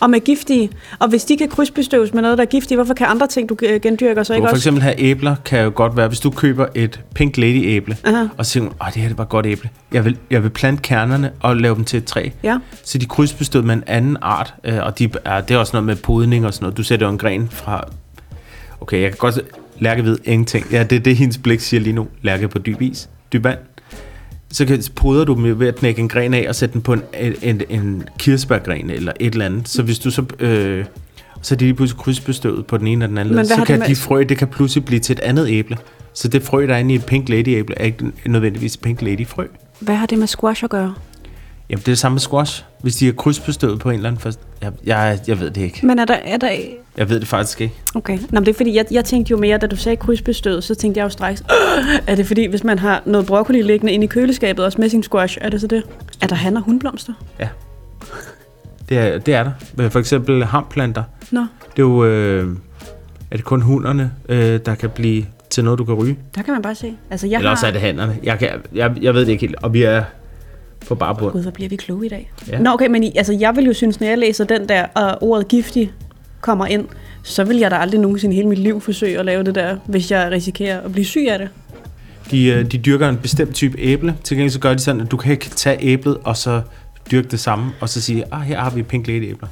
[0.00, 0.70] Og med giftige?
[0.98, 3.56] Og hvis de kan krydsbestøves med noget, der er giftige, hvorfor kan andre ting, du
[3.62, 4.60] øh, gendyrker, så ikke for også?
[4.60, 8.24] eksempel have æbler, kan jo godt være, hvis du køber et Pink Lady æble, Aha.
[8.38, 9.70] og så siger, åh, det her det var et godt æble.
[9.92, 12.28] Jeg vil, jeg vil plante kernerne og lave dem til et træ.
[12.42, 12.58] Ja.
[12.84, 15.70] Så de er krydsbestøvet med en anden art, øh, og de er, det er også
[15.74, 16.76] noget med podning og sådan noget.
[16.76, 17.84] Du sætter jo en gren fra...
[18.80, 19.40] Okay, jeg kan godt...
[19.80, 20.66] Lærke ved ingenting.
[20.72, 22.06] Ja, det er det, hendes blik siger lige nu.
[22.22, 23.08] Lærke på dyb is.
[23.32, 23.58] Dyb vand.
[24.52, 26.92] Så kan, poder du dem ved at knække en gren af og sætte den på
[26.92, 29.68] en, en, en, en kirsebærgren eller et eller andet.
[29.68, 30.24] Så hvis du så...
[30.38, 30.84] Øh,
[31.42, 33.46] så er de lige pludselig krydsbestøvet på den ene og den anden.
[33.46, 35.76] Så kan de frø, det kan pludselig blive til et andet æble.
[36.12, 38.80] Så det frø, der er inde i et Pink Lady æble, er ikke nødvendigvis et
[38.80, 39.46] Pink Lady frø.
[39.80, 40.94] Hvad har det med squash at gøre?
[41.70, 42.64] Jamen, det er det samme med squash.
[42.82, 44.40] Hvis de er krydsbestøvet på en eller anden først.
[44.62, 45.86] Jeg, jeg, jeg ved det ikke.
[45.86, 46.14] Men er der...
[46.14, 46.50] Er der
[46.98, 47.74] Jeg ved det faktisk ikke.
[47.94, 48.18] okay.
[48.18, 50.74] Nå, men det er fordi, jeg, jeg tænkte jo mere, da du sagde krydsbestøvet, så
[50.74, 54.04] tænkte jeg jo straks, "Åh, er det fordi, hvis man har noget broccoli liggende inde
[54.04, 55.82] i køleskabet, også med sin squash, er det så det?
[56.22, 57.12] Er der han og hundblomster?
[58.88, 59.88] Det er, det er der.
[59.90, 61.02] For eksempel hamplanter.
[61.30, 61.46] Nå, Det
[61.82, 62.04] er jo...
[62.04, 62.48] Øh,
[63.30, 66.18] er det kun hunderne, øh, der kan blive til noget, du kan ryge?
[66.34, 66.96] der kan man bare se.
[67.10, 67.54] Altså, jeg Eller har...
[67.56, 68.16] også er det hænderne.
[68.22, 69.56] Jeg, kan, jeg, jeg ved det ikke helt.
[69.62, 70.02] Og vi er
[70.88, 71.32] på bare bund.
[71.32, 72.30] Gud, hvor bliver vi kloge i dag.
[72.48, 72.52] Ja.
[72.56, 72.62] Ja.
[72.62, 75.22] Nå, okay, men I- altså, jeg vil jo synes, når jeg læser den der, og
[75.22, 75.92] ordet giftig
[76.40, 76.84] kommer ind,
[77.22, 79.76] så vil jeg da aldrig nogensinde i hele mit liv forsøge at lave det der,
[79.86, 81.48] hvis jeg risikerer at blive syg af det.
[82.30, 84.14] De, øh, de dyrker en bestemt type æble.
[84.24, 86.60] Til gengæld så gør de sådan, at du kan ikke tage æblet og så
[87.10, 89.48] dyrke det samme, og så sige, ah, her har vi pink lady æbler.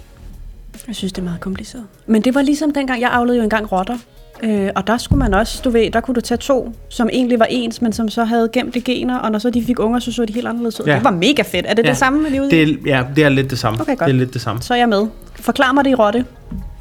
[0.87, 1.85] Jeg synes, det er meget kompliceret.
[2.07, 3.99] Men det var ligesom dengang, jeg avlede jo engang rotter.
[4.43, 7.39] Øh, og der skulle man også, du ved, der kunne du tage to, som egentlig
[7.39, 9.99] var ens, men som så havde gemt de gener, og når så de fik unger,
[9.99, 10.87] så så de helt anderledes ud.
[10.87, 10.95] Ja.
[10.95, 11.67] Det var mega fedt.
[11.69, 11.89] Er det Ja.
[11.89, 12.73] det samme, er ude Det i?
[12.91, 13.81] er, ja, det er lidt det samme.
[13.81, 14.07] Okay, godt.
[14.07, 14.63] Det er lidt det samme.
[14.63, 15.07] Så er jeg med.
[15.35, 16.25] Forklar mig det i rotte.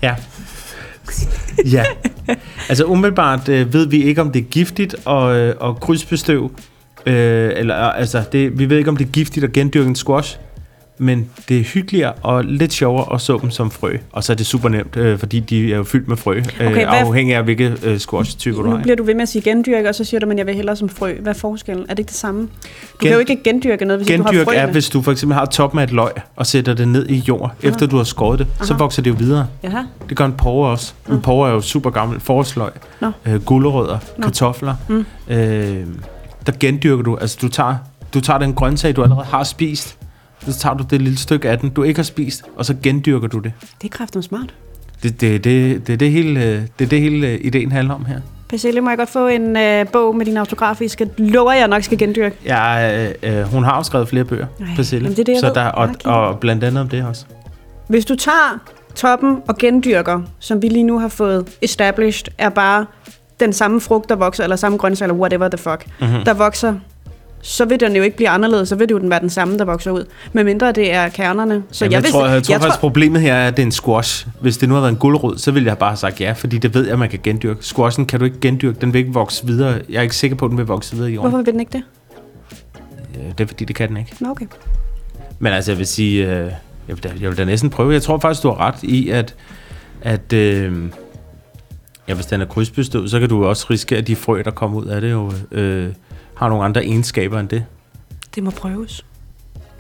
[0.06, 0.16] Ja.
[1.78, 1.84] ja.
[2.70, 6.52] Altså umiddelbart øh, ved vi ikke, om det er giftigt at, øh, at krydsbestøv.
[7.06, 10.40] Øh, eller altså, det, vi ved ikke, om det er giftigt at gendyrke en squash.
[10.98, 13.98] Men det er hyggeligere og lidt sjovere at så dem som frø.
[14.12, 16.38] Og så er det super nemt, øh, fordi de er jo fyldt med frø.
[16.60, 18.84] Øh, hvad- afhængig af, hvilke øh, squash-typer du Nu har.
[18.84, 20.76] bliver du ved med at sige gendyrke, og så siger du, at jeg vil hellere
[20.76, 21.14] som frø.
[21.22, 21.86] Hvad er forskellen?
[21.90, 22.42] Er det ikke det samme?
[22.42, 24.62] Du Gen- kan jo ikke gendyrke noget, hvis ikke du har Gendyrk frøene.
[24.62, 27.16] er, hvis du for eksempel har toppen af et løg og sætter det ned i
[27.28, 29.48] jord, efter du har skåret det, så vokser det jo videre.
[29.64, 29.82] Jaha.
[30.10, 30.94] Det gør en porre også.
[31.10, 32.20] En porre er jo super gammel.
[32.20, 32.72] Forårsløg,
[33.26, 34.76] øh, gulerødder, kartofler.
[34.90, 35.06] Mm.
[35.28, 35.86] Øh,
[36.46, 37.16] der gendyrker du.
[37.22, 37.76] Altså du tager,
[38.14, 39.98] du tager den grøntsag, du allerede har spist.
[40.40, 43.28] Så tager du det lille stykke af den, du ikke har spist, og så gendyrker
[43.28, 43.52] du det.
[43.82, 44.54] Det er kraften smart.
[45.04, 47.94] Det, det, det, det, er det hele, øh, det er det hele øh, ideen handler
[47.94, 48.20] om her.
[48.50, 50.88] Persille, må jeg godt få en øh, bog med din autograf i?
[50.88, 52.36] Skal lover jeg nok skal gendyrke.
[52.46, 55.52] Jeg, øh, øh, hun har jo skrevet flere bøger, Ej, jamen det er det, så
[55.56, 57.26] der, og, og blandt andet om det også.
[57.88, 58.60] Hvis du tager
[58.96, 62.86] toppen og gendyrker, som vi lige nu har fået established, er bare
[63.40, 66.10] den samme frugt, der vokser, eller samme grøntsag, eller whatever the fuck, Mhm.
[66.10, 66.26] mm-hmm.
[66.26, 66.74] der vokser,
[67.48, 69.58] så vil den jo ikke blive anderledes, så vil det jo den være den samme,
[69.58, 70.06] der vokser ud.
[70.34, 71.64] Medmindre det er kernerne.
[71.72, 73.66] Så Jamen, jeg, vidste- tror, jeg tror jeg faktisk, problemet her er, at det er
[73.66, 74.28] en squash.
[74.42, 76.58] Hvis det nu havde været en guldrod, så ville jeg bare have sagt ja, fordi
[76.58, 77.66] det ved jeg, at man kan gendyrke.
[77.66, 79.82] Squashen kan du ikke gendyrke, den vil ikke vokse videre.
[79.90, 81.30] Jeg er ikke sikker på, at den vil vokse videre i jorden.
[81.32, 81.84] Hvorfor vil den ikke det?
[83.16, 84.16] Øh, Det er fordi, det kan den ikke.
[84.20, 84.46] Nå, okay.
[85.40, 86.32] Men altså, jeg vil sige, øh,
[86.88, 87.94] jeg, vil da, jeg vil da næsten prøve.
[87.94, 89.36] Jeg tror faktisk, du har ret i, at,
[90.02, 90.74] at øh,
[92.08, 94.80] ja, hvis den er krydsbestøvet, så kan du også risikere, at de frø, der kommer
[94.80, 95.88] ud af det, jo, øh,
[96.38, 97.66] har nogle andre egenskaber end det.
[98.36, 99.06] Det må prøves.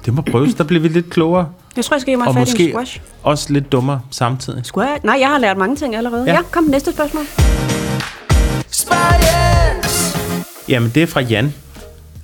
[0.05, 1.47] Det må prøves, der bliver vi lidt klogere.
[1.75, 3.01] Jeg tror, jeg skal give mig Og fat i en måske squash.
[3.23, 4.65] også lidt dummere samtidig.
[4.65, 5.05] Squash?
[5.05, 6.23] Nej, jeg har lært mange ting allerede.
[6.25, 6.33] Ja.
[6.33, 7.23] Ja, kom, næste spørgsmål.
[10.69, 11.53] Jamen, det er fra Jan.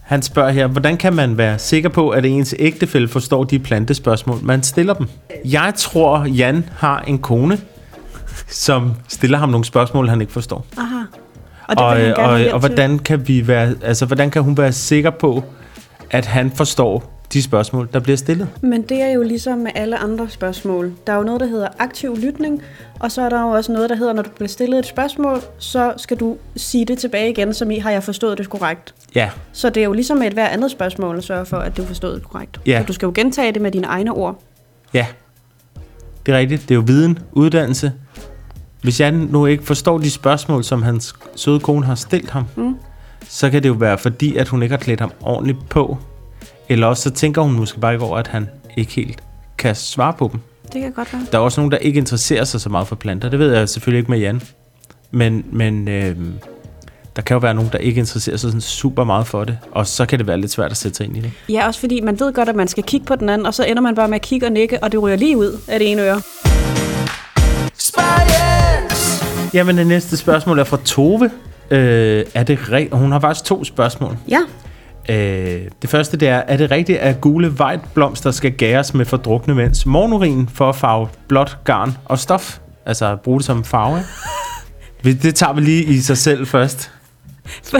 [0.02, 4.38] Han spørger her, hvordan kan man være sikker på, at ens ægtefælle forstår de plantespørgsmål,
[4.44, 5.08] man stiller dem?
[5.46, 7.60] Jeg tror, Jan har en kone,
[8.48, 10.66] som stiller ham nogle spørgsmål, han ikke forstår.
[10.78, 10.96] Aha.
[11.78, 14.72] Og, Og det og, vil og, hvordan kan vi være, altså, hvordan kan hun være
[14.72, 15.44] sikker på,
[16.12, 18.48] at han forstår de spørgsmål, der bliver stillet?
[18.62, 20.94] Men det er jo ligesom med alle andre spørgsmål.
[21.08, 22.62] Der er jo noget, der hedder aktiv lytning,
[23.00, 25.40] og så er der jo også noget, der hedder, når du bliver stillet et spørgsmål,
[25.58, 28.94] så skal du sige det tilbage igen, som i, har jeg forstået det korrekt?
[29.16, 31.78] Ja, Så det er jo ligesom med et hver andet spørgsmål at sørge for, at
[31.78, 32.60] du forstået det korrekt.
[32.66, 32.80] Ja.
[32.80, 34.40] Så du skal jo gentage det med dine egne ord.
[34.94, 35.06] ja.
[36.26, 36.62] Det er rigtigt.
[36.62, 37.92] Det er jo viden, uddannelse,
[38.82, 42.76] Hvis Jan nu ikke forstår de spørgsmål, som hans søde kone har stillet ham, mm.
[43.30, 45.98] så kan det jo være fordi, at hun ikke har klædt ham ordentligt på.
[46.70, 49.24] Eller også så tænker hun måske bare ikke over, at han ikke helt
[49.58, 50.40] kan svare på dem.
[50.74, 51.22] Det kan godt være.
[51.32, 53.30] Der er også nogen, der ikke interesserer sig så meget for planter.
[53.30, 54.42] Det ved jeg selvfølgelig ikke med Jan.
[55.12, 56.16] Men, men øh,
[57.16, 59.58] der kan jo være nogen, der ikke interesserer sig sådan super meget for det.
[59.72, 61.32] Og så kan det være lidt svært at sætte sig ind i det.
[61.50, 63.64] Ja, også fordi man ved godt, at man skal kigge på den anden, og så
[63.64, 65.92] ender man bare med at kigge og nikke, og det ryger lige ud af det
[65.92, 66.22] ene øre.
[69.54, 71.32] Jamen, det næste spørgsmål er fra Tove.
[71.72, 72.98] Øh, er det rigtigt?
[73.00, 74.18] Hun har faktisk to spørgsmål.
[74.30, 74.40] Ja,
[75.10, 77.56] Øh, det første det er, er det rigtigt, at gule
[77.94, 82.58] blomster skal gæres med fordrukne mænds morgenurin for at farve blåt garn og stof?
[82.86, 84.04] Altså bruge det som farve,
[85.24, 86.92] Det tager vi lige i sig selv først.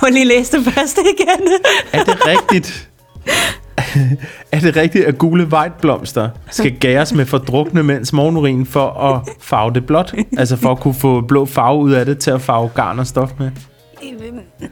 [0.00, 1.48] få lige læse det første igen.
[1.92, 2.88] Er det rigtigt?
[4.52, 5.48] er det rigtigt, at gule
[5.80, 10.14] blomster skal gæres med fordrukne mænds morgenurin for at farve det blåt?
[10.38, 13.06] Altså for at kunne få blå farve ud af det til at farve garn og
[13.06, 13.50] stof med?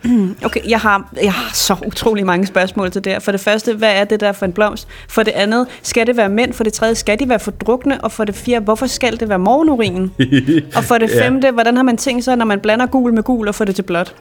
[0.44, 3.18] Okay, jeg har, jeg har så utrolig mange spørgsmål til det her.
[3.20, 4.88] For det første, hvad er det der for en blomst?
[5.08, 6.52] For det andet, skal det være mænd?
[6.52, 8.00] For det tredje, skal de være fordrukne?
[8.04, 10.10] Og for det fjerde, hvorfor skal det være morgenurin?
[10.76, 11.26] og for det Ja.
[11.26, 13.74] femte, hvordan har man tænkt sig, når man blander gul med gul og får det
[13.74, 14.14] til blåt?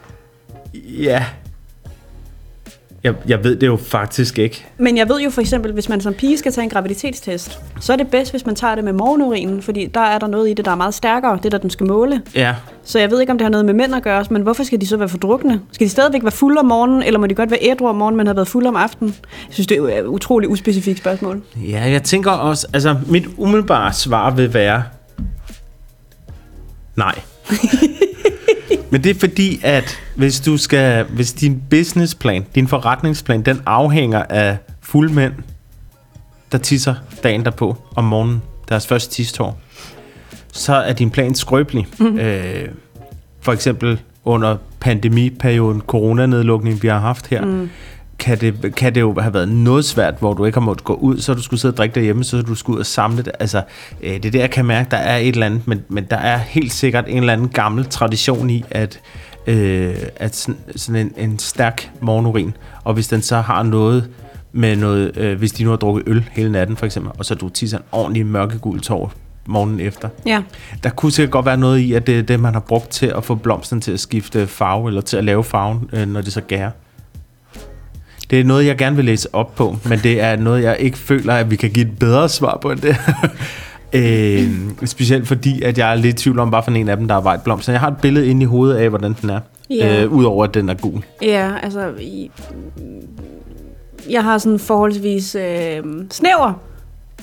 [0.73, 1.25] Ja.
[3.05, 4.65] Jeg, jeg ved det jo faktisk ikke.
[4.77, 7.93] Men jeg ved jo for eksempel, hvis man som pige skal tage en graviditetstest, så
[7.93, 10.53] er det bedst, hvis man tager det med morgenurinen, fordi der er der noget i
[10.53, 12.21] det, der er meget stærkere, det der den skal måle.
[12.35, 14.63] Ja, Så jeg ved ikke, om det har noget med mænd at gøre, men hvorfor
[14.63, 15.61] skal de så være fordrukne?
[15.71, 18.17] Skal de stadigvæk være fulde om morgenen, eller må de godt være ædru om morgenen,
[18.17, 19.15] men have været fulde om aftenen?
[19.47, 21.41] Jeg synes, det er et utroligt uspecifikt spørgsmål.
[21.55, 24.83] Ja, jeg tænker også, altså mit umiddelbare svar vil være
[26.95, 27.19] nej.
[28.89, 34.23] Men det er fordi, at hvis du skal, hvis din businessplan, din forretningsplan, den afhænger
[34.23, 35.33] af fuldmænd,
[36.51, 39.59] der tisser dagen derpå om morgenen, deres første tistår,
[40.51, 41.87] så er din plan skrøbelig.
[41.99, 42.19] Mm.
[42.19, 42.69] Øh,
[43.41, 47.69] for eksempel under pandemiperioden, coronanedlukning, vi har haft her, mm.
[48.19, 50.93] Kan, det, kan det jo have været noget svært, hvor du ikke har måttet gå
[50.93, 53.31] ud, så du skulle sidde og drikke derhjemme, så du skulle ud og samle det.
[53.39, 53.61] Altså,
[54.01, 56.17] øh, det er der, jeg kan mærke, der er et eller andet, men, men der
[56.17, 58.99] er helt sikkert en eller anden gammel tradition i, at,
[59.47, 64.09] øh, at sådan, sådan en, en stærk morgenurin, og hvis den så har noget
[64.51, 67.35] med noget, øh, hvis de nu har drukket øl hele natten for eksempel, og så
[67.35, 69.13] du tisser en ordentlig mørkegul tår
[69.47, 70.41] morgenen efter, Ja.
[70.83, 73.05] der kunne sikkert godt være noget i, at det er det, man har brugt til
[73.17, 76.33] at få blomsten til at skifte farve, eller til at lave farven, øh, når det
[76.33, 76.71] så gærer.
[78.29, 80.97] Det er noget, jeg gerne vil læse op på, men det er noget, jeg ikke
[80.97, 82.95] føler, at vi kan give et bedre svar på end det.
[83.99, 84.49] øh,
[84.85, 87.15] specielt fordi, at jeg er lidt i tvivl om, hvad for en af dem, der
[87.15, 87.73] er white blomster.
[87.73, 89.39] Jeg har et billede inde i hovedet af, hvordan den er.
[89.69, 90.03] Ja.
[90.03, 91.01] Øh, Udover at den er gul.
[91.21, 91.91] Ja, altså...
[91.99, 92.31] I,
[94.09, 96.59] jeg har sådan forholdsvis øh, snæver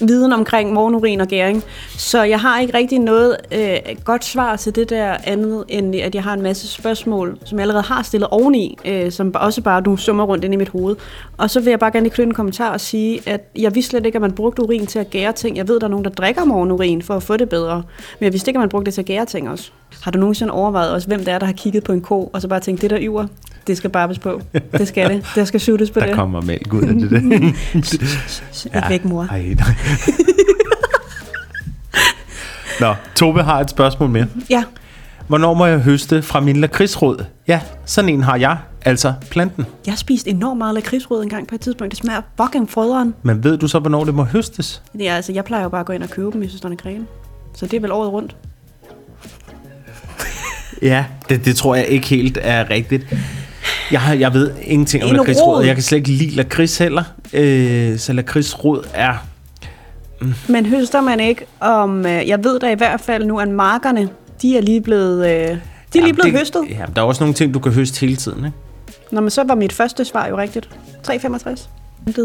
[0.00, 1.62] viden omkring morgenurin og gæring,
[1.98, 6.14] så jeg har ikke rigtig noget øh, godt svar til det der andet, end at
[6.14, 9.80] jeg har en masse spørgsmål, som jeg allerede har stillet oveni, øh, som også bare
[9.80, 10.96] du summer rundt ind i mit hoved.
[11.36, 13.90] Og så vil jeg bare gerne lige knytte en kommentar og sige, at jeg vidste
[13.90, 15.56] slet ikke, at man brugte urin til at gære ting.
[15.56, 17.82] Jeg ved, der er nogen, der drikker morgenurin for at få det bedre,
[18.20, 19.72] men jeg vidste ikke, at man brugte det til at gære ting også.
[20.00, 22.42] Har du nogensinde overvejet også, hvem det er, der har kigget på en ko, og
[22.42, 23.26] så bare tænkt, det der yver,
[23.66, 24.40] det skal barbes på.
[24.72, 25.26] Det skal det.
[25.34, 26.14] Der skal suttes på Der det.
[26.14, 27.52] kommer mælk ud af det der.
[28.74, 28.88] Ja.
[28.88, 29.22] Væk, mor.
[29.30, 29.74] Ej, nej.
[32.80, 34.26] Nå, Tove har et spørgsmål mere.
[34.50, 34.64] Ja.
[35.28, 37.24] Hvornår må jeg høste fra min lakridsrod?
[37.48, 39.66] Ja, sådan en har jeg, altså planten.
[39.86, 41.90] Jeg har spist enormt meget lakridsrød engang på et tidspunkt.
[41.90, 43.14] Det smager fucking frøderen.
[43.22, 44.82] Men ved du så, hvornår det må høstes?
[44.92, 46.76] Det er, altså, jeg plejer jo bare at gå ind og købe dem i Søsterne
[46.76, 47.04] Grene.
[47.54, 48.36] Så det er vel året rundt.
[50.82, 53.06] Ja, det, det tror jeg ikke helt er rigtigt.
[53.90, 55.56] Jeg, har, jeg ved ingenting om lakridsrod.
[55.56, 55.64] rod.
[55.64, 57.02] Jeg kan slet ikke lide lakrids heller.
[57.32, 59.14] Øh, så lakridsrod er...
[60.48, 62.06] Men høster man ikke om...
[62.06, 64.08] Øh, jeg ved da i hvert fald nu, at markerne,
[64.42, 65.26] de er lige blevet...
[65.26, 65.30] Øh,
[65.92, 66.62] de er lige blevet det, høstet.
[66.70, 68.38] Ja, der er også nogle ting, du kan høste hele tiden.
[68.44, 68.56] Ikke?
[69.10, 70.68] Nå, men så var mit første svar jo rigtigt.
[71.08, 71.68] 3,65.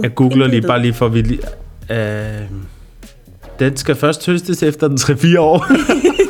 [0.03, 1.39] Jeg googler lige bare lige for, at vi lige...
[1.89, 2.41] Øh,
[3.59, 5.65] den skal først høstes efter den 3-4 år.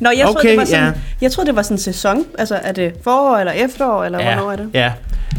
[0.00, 0.92] Nå, jeg, troede, Okay, det var sådan, ja.
[1.20, 2.24] jeg troede, det var sådan en sæson.
[2.38, 4.34] Altså, er det forår eller efterår, eller ja.
[4.34, 4.70] hvornår er det?
[4.74, 4.92] Ja.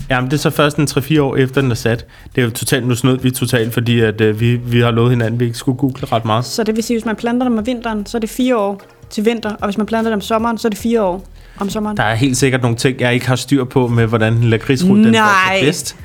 [0.10, 2.06] Jamen, det er så først en 3-4 år efter den er sat.
[2.36, 5.10] Det er jo totalt, nu snød vi totalt, fordi at, øh, vi, vi har lovet
[5.10, 6.46] hinanden, at vi ikke skulle google ret meget.
[6.46, 8.58] Så det vil sige, at hvis man planter dem om vinteren, så er det fire
[8.58, 9.50] år til vinter.
[9.50, 11.26] Og hvis man planter dem om sommeren, så er det fire år
[11.60, 11.98] om sommeren.
[11.98, 14.98] Der er helt sikkert nogle ting, jeg ikke har styr på med, hvordan en lakridsrud
[14.98, 15.96] den vokser bedst.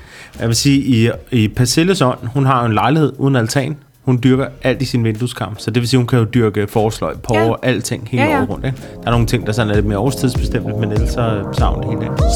[0.40, 3.76] Jeg vil sige, i, i Persilles ånd, hun har jo en lejlighed uden altan.
[4.06, 7.20] Hun dyrker alt i sin vindueskarm, så det vil sige, hun kan jo dyrke forsløg
[7.22, 7.52] på Ja.
[7.62, 8.38] alting hele Ja, ja.
[8.40, 8.66] året rundt.
[8.66, 8.78] Ikke?
[9.00, 11.90] Der er nogle ting, der sådan er lidt mere årstidsbestemte, men ellers så savner det
[11.90, 12.30] hele dagen.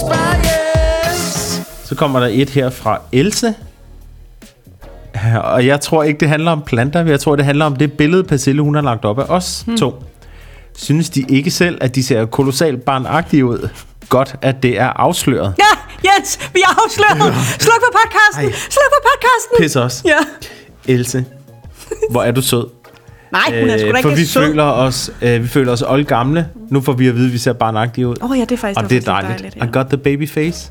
[1.84, 3.54] Så kommer der et her fra Else.
[5.44, 7.04] Og jeg tror ikke, det handler om planter.
[7.04, 9.76] Jeg tror, det handler om det billede, Persille, hun har lagt op af os hmm.
[9.76, 10.04] to.
[10.76, 13.68] Synes de ikke selv, at de ser kolossalt barnagtige ud?
[14.08, 15.54] Godt, at det er afsløret.
[15.58, 17.34] Ja, Jens, vi er afsløret.
[17.64, 18.44] Sluk på podcasten.
[18.44, 18.52] Ej.
[18.52, 19.56] Sluk på podcasten.
[19.58, 20.02] Pis os.
[20.06, 20.92] Ja.
[20.94, 21.24] Else,
[22.10, 22.66] hvor er du sød.
[23.32, 24.42] Nej, hun er sgu da Øh, for ikke vi sød.
[24.46, 26.48] føler os, øh, vi føler os oldgamle.
[26.70, 28.16] Nu får vi at vide, at vi ser barnagtige ud.
[28.22, 29.56] Åh oh, ja, det er faktisk Og det er faktisk dejligt.
[29.56, 29.64] ja.
[29.64, 30.70] I got the baby face.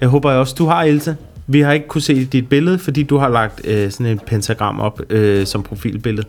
[0.00, 1.16] Jeg håber jeg også, du har, Else.
[1.46, 4.80] Vi har ikke kunne se dit billede, fordi du har lagt øh, sådan et pentagram
[4.80, 6.26] op øh, som profilbillede.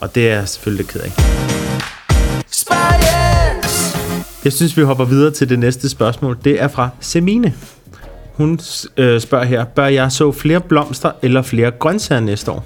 [0.00, 1.10] Og det er jeg selvfølgelig ked af.
[4.44, 6.38] Jeg synes, vi hopper videre til det næste spørgsmål.
[6.44, 7.54] Det er fra Semine.
[8.34, 8.58] Hun
[8.96, 12.64] øh, spørger her, bør jeg så flere blomster eller flere grøntsager næste år?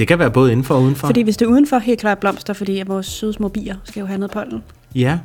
[0.00, 1.06] Det kan være både indenfor og udenfor.
[1.06, 4.06] Fordi hvis det er udenfor, helt klart blomster, fordi vores søde små bier skal jo
[4.06, 4.62] have noget pollen.
[4.94, 5.18] Ja,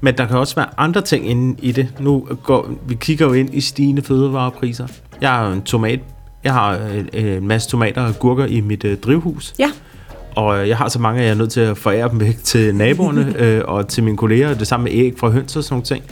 [0.00, 1.88] men der kan også være andre ting inde i det.
[2.00, 4.86] Nu går vi kigger jo ind i stigende fødevarepriser.
[5.20, 6.00] Jeg har en tomat.
[6.44, 6.78] Jeg har
[7.14, 9.54] øh, en masse tomater og gurker i mit øh, drivhus.
[9.58, 9.70] Ja,
[10.34, 12.36] Og øh, jeg har så mange, at jeg er nødt til at forære dem væk
[12.36, 14.54] til naboerne øh, og til mine kolleger.
[14.54, 16.04] Det samme med æg fra høns og sådan nogle ting.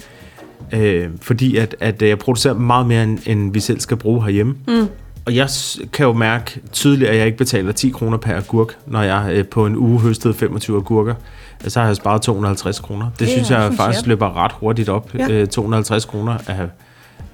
[0.72, 4.54] Øh, fordi at, at jeg producerer meget mere, end, end vi selv skal bruge herhjemme.
[4.68, 4.86] Mm.
[5.26, 5.48] Og jeg
[5.92, 9.44] kan jo mærke tydeligt, at jeg ikke betaler 10 kroner per agurk, når jeg øh,
[9.46, 11.14] på en uge høstede 25 agurker.
[11.68, 13.04] Så har jeg sparet 250 kroner.
[13.10, 14.08] Det, Det synes jeg også faktisk sjovt.
[14.08, 15.10] løber ret hurtigt op.
[15.14, 15.28] Ja.
[15.30, 16.66] Øh, 250 kroner er,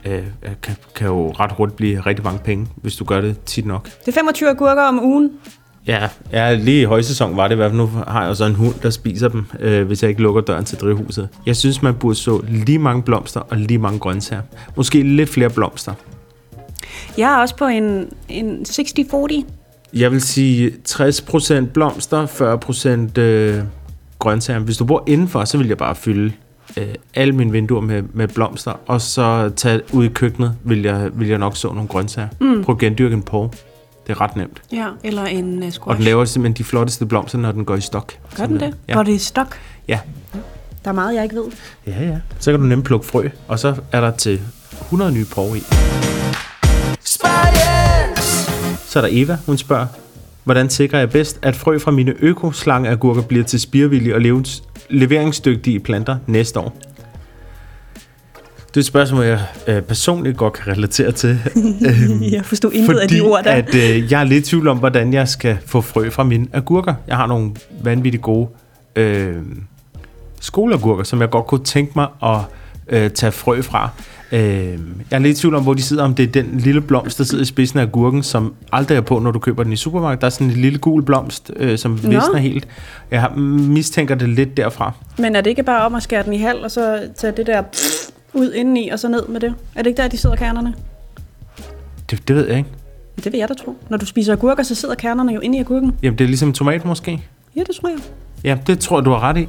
[0.04, 0.22] øh,
[0.62, 3.84] kan, kan jo ret hurtigt blive rigtig mange penge, hvis du gør det tit nok.
[3.84, 5.30] det er 25 agurker om ugen.
[5.86, 7.80] Ja, ja, lige i højsæson var det i hvert fald.
[7.80, 10.64] Nu har jeg så en hund, der spiser dem, øh, hvis jeg ikke lukker døren
[10.64, 11.28] til drivhuset.
[11.46, 14.42] Jeg synes, man burde så lige mange blomster og lige mange grøntsager.
[14.76, 15.92] Måske lidt flere blomster.
[17.18, 19.44] Jeg er også på en, en 60-40.
[19.94, 22.26] Jeg vil sige 60% blomster,
[23.16, 23.64] 40% øh,
[24.18, 24.60] grøntsager.
[24.60, 26.32] Hvis du bor indenfor, så vil jeg bare fylde
[26.78, 31.10] øh, alle mine vinduer med, med blomster, og så tage ud i køkkenet, vil jeg,
[31.14, 32.28] vil jeg nok så nogle grøntsager.
[32.40, 32.64] Mm.
[32.64, 33.50] Prøv at gendyrke en porre.
[34.06, 34.62] Det er ret nemt.
[34.72, 35.96] Ja, eller en uh, Og squash.
[35.96, 38.12] den laver simpelthen de flotteste blomster, når den går i stok.
[38.36, 38.74] Gør den det?
[38.88, 38.94] Ja.
[38.94, 39.56] Hvor det er stok.
[39.88, 39.98] ja.
[40.84, 41.44] Der er meget, jeg ikke ved.
[41.86, 42.16] Ja, ja.
[42.38, 44.40] Så kan du nemt plukke frø, og så er der til
[44.82, 45.62] 100 nye porre i.
[48.86, 49.86] Så er der Eva, hun spørger,
[50.44, 55.80] hvordan sikrer jeg bedst, at frø fra mine økoslangeagurker bliver til spirvillige og levens- leveringsdygtige
[55.80, 56.76] planter næste år?
[58.68, 61.30] Det er et spørgsmål, jeg øh, personligt godt kan relatere til.
[61.56, 63.50] øhm, Jeg forstod intet af de ord der.
[63.52, 66.46] at øh, jeg er lidt i tvivl om, hvordan jeg skal få frø fra mine
[66.52, 66.94] agurker.
[67.06, 67.50] Jeg har nogle
[67.82, 68.48] vanvittigt gode
[68.96, 69.36] øh,
[70.40, 72.38] skoleagurker, som jeg godt kunne tænke mig at
[72.88, 73.88] øh, tage frø fra.
[74.32, 74.76] Øh, jeg
[75.10, 76.04] er lidt i tvivl om, hvor de sidder.
[76.04, 79.00] Om det er den lille blomst, der sidder i spidsen af agurken, som aldrig er
[79.00, 80.20] på, når du køber den i supermarkedet.
[80.20, 81.96] Der er sådan en lille gul blomst, øh, som Nå.
[82.08, 82.68] visner helt.
[83.10, 84.92] Jeg mistænker det lidt derfra.
[85.18, 87.46] Men er det ikke bare om at skære den i halv, og så tage det
[87.46, 87.62] der
[88.32, 89.54] ud indeni, og så ned med det?
[89.74, 90.74] Er det ikke der, de sidder kernerne?
[92.10, 92.70] Det, det ved jeg ikke.
[93.24, 93.76] Det vil jeg da tro.
[93.88, 95.92] Når du spiser agurker, så sidder kernerne jo inde i agurken.
[96.02, 97.22] Jamen, det er ligesom tomat måske.
[97.56, 97.98] Ja, det tror jeg.
[98.44, 99.48] Ja, det tror jeg, du har ret i.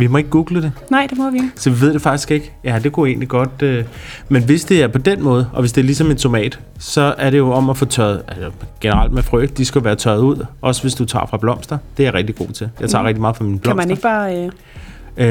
[0.00, 0.72] Vi må ikke google det.
[0.90, 1.50] Nej, det må vi ikke.
[1.56, 2.52] Så vi ved det faktisk ikke.
[2.64, 3.62] Ja, det kunne egentlig godt.
[3.62, 3.84] Øh,
[4.28, 7.14] men hvis det er på den måde, og hvis det er ligesom en tomat, så
[7.18, 10.20] er det jo om at få tørret, altså generelt med frø, de skal være tørret
[10.20, 10.46] ud.
[10.60, 11.78] Også hvis du tager fra blomster.
[11.96, 12.70] Det er jeg rigtig god til.
[12.80, 13.06] Jeg tager mm.
[13.06, 13.86] rigtig meget fra mine Kan blomster.
[13.86, 14.44] man ikke bare...
[14.44, 14.50] Øh...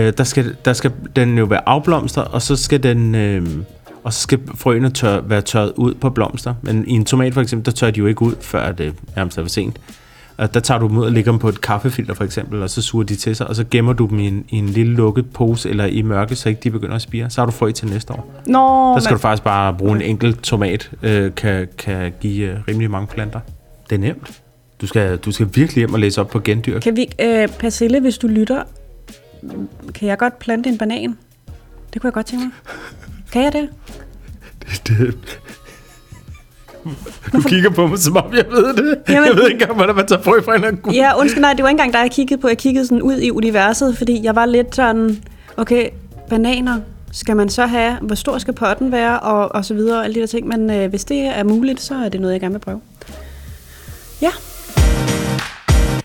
[0.07, 3.15] Øh, der, skal, der skal den jo være afblomster, og så skal den...
[3.15, 3.45] Øh,
[4.03, 6.53] og så skal frøene tør, være tørret ud på blomster.
[6.61, 9.37] Men i en tomat for eksempel, der tørrer de jo ikke ud, før det nærmest
[9.37, 9.79] er for sent.
[10.39, 12.69] Og der tager du dem ud og lægger dem på et kaffefilter for eksempel, og
[12.69, 14.93] så suger de til sig, og så gemmer du dem i en, i en lille
[14.93, 17.29] lukket pose eller i mørke, så ikke de begynder at spire.
[17.29, 18.41] Så har du frø til næste år.
[18.45, 19.17] Nå, Der skal men...
[19.17, 23.39] du faktisk bare bruge en enkelt tomat, øh, kan, kan give øh, rimelig mange planter.
[23.89, 24.41] Det er nemt.
[24.81, 26.79] Du skal, du skal virkelig hjem og læse op på gendyr.
[26.79, 27.09] Kan vi...
[27.21, 28.63] Øh, Persille, hvis du lytter,
[29.95, 31.17] kan jeg godt plante en banan?
[31.93, 32.53] Det kunne jeg godt tænke mig.
[33.31, 33.69] Kan jeg det?
[34.87, 35.39] det.
[37.33, 38.97] Du kigger på mig, som om jeg ved det.
[39.09, 40.95] Jamen- jeg ved ikke engang, hvordan man tager frø fra en agurk.
[40.95, 42.47] Ja, undskyld, nej, det var ikke engang dig, jeg kiggede på.
[42.47, 45.23] Jeg kiggede sådan ud i universet, fordi jeg var lidt sådan,
[45.57, 45.89] okay,
[46.29, 46.79] bananer,
[47.11, 50.15] skal man så have, hvor stor skal potten være, og, og så videre, og alle
[50.15, 50.47] de der ting.
[50.47, 52.81] Men øh, hvis det er muligt, så er det noget, jeg gerne vil prøve.
[54.21, 54.31] Ja,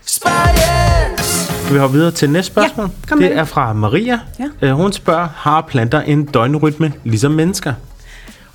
[0.05, 2.85] Skal vi hoppe videre til næste spørgsmål?
[2.85, 3.37] Ja, kom det det.
[3.37, 4.19] er fra Maria.
[4.39, 4.45] Ja.
[4.61, 7.73] Øh, hun spørger, har planter en døgnrytme ligesom mennesker?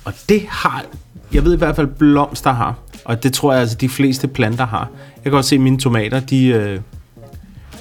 [0.05, 0.83] Og det har,
[1.33, 2.75] jeg ved i hvert fald, blomster har.
[3.05, 4.89] Og det tror jeg altså, de fleste planter har.
[5.23, 6.47] Jeg kan også se mine tomater, de...
[6.47, 6.79] Øh,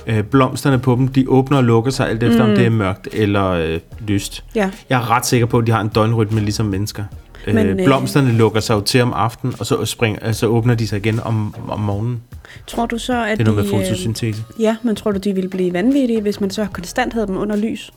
[0.06, 2.50] øh, blomsterne på dem, de åbner og lukker sig alt efter, mm.
[2.50, 4.44] om det er mørkt eller øh, lyst.
[4.54, 4.70] ja.
[4.90, 7.04] Jeg er ret sikker på, at de har en døgnrytme ligesom mennesker.
[7.46, 10.46] Men, Men, øh, øh, blomsterne lukker sig jo til om aftenen, og så, springer, altså
[10.46, 12.22] åbner de sig igen om, om morgenen.
[12.66, 14.42] Tror du så, at Det er noget de, med øh, fotosyntese.
[14.58, 17.56] Ja, men tror du, de ville blive vanvittige, hvis man så konstant havde dem under
[17.56, 17.92] lys?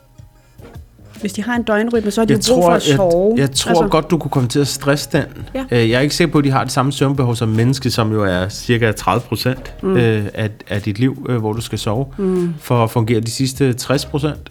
[1.24, 3.32] Hvis de har en døgnrytme, så har de Jeg brug for tror, at sove.
[3.32, 5.24] jeg, jeg tror altså, godt, du kunne komme til at stresse den.
[5.56, 5.66] Ja.
[5.72, 8.12] Øh, Jeg er ikke sikker på, at de har det samme søvnbehov som menneske, som
[8.12, 9.98] jo er cirka 30 procent mm.
[9.98, 12.54] øh, af, af dit liv, øh, hvor du skal sove, mm.
[12.60, 14.50] for at fungere de sidste 60 procent.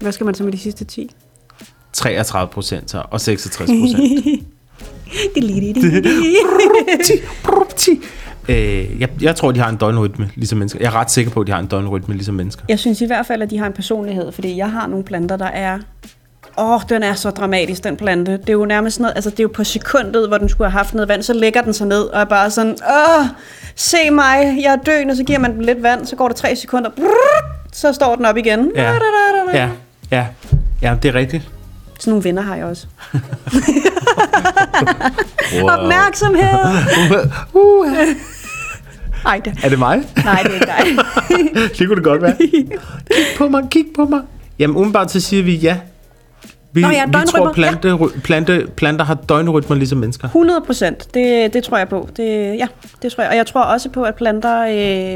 [0.00, 1.10] Hvad skal man så med de sidste 10?
[1.92, 4.42] 33 procent og 66 procent.
[8.48, 10.80] Øh, jeg, jeg tror, de har en døgnrytme, ligesom mennesker.
[10.80, 12.62] Jeg er ret sikker på, at de har en døgnrytme, ligesom mennesker.
[12.68, 15.36] Jeg synes i hvert fald, at de har en personlighed, fordi jeg har nogle planter,
[15.36, 15.78] der er...
[16.58, 18.32] Åh, oh, den er så dramatisk, den plante.
[18.32, 20.70] Det er jo nærmest sådan noget, altså det er jo på sekundet, hvor den skulle
[20.70, 23.26] have haft noget vand, så lægger den sig ned og er bare sådan, åh,
[23.74, 26.56] se mig, jeg er døende, så giver man den lidt vand, så går der tre
[26.56, 28.72] sekunder, brrr, så står den op igen.
[28.74, 28.92] Ja,
[29.54, 29.68] ja,
[30.10, 30.26] ja.
[30.82, 31.48] Ja, det er rigtigt.
[31.98, 32.86] Sådan nogle venner har jeg også.
[35.72, 36.58] Opmærksomhed!
[39.26, 40.02] Ej, det, Er det mig?
[40.24, 41.68] nej, det er ikke dig.
[41.78, 42.36] det kunne det godt være.
[42.40, 42.70] Kig
[43.38, 44.20] på mig, kig på mig.
[44.58, 45.76] Jamen, umiddelbart så siger vi ja.
[46.72, 50.24] Vi, Nå ja, vi tror, plante, plante, planter har døgnrytmer ligesom mennesker.
[50.28, 52.08] 100 procent, det, det tror jeg på.
[52.16, 52.24] Det,
[52.58, 52.66] ja,
[53.02, 53.30] det tror jeg.
[53.30, 54.60] Og jeg tror også på, at planter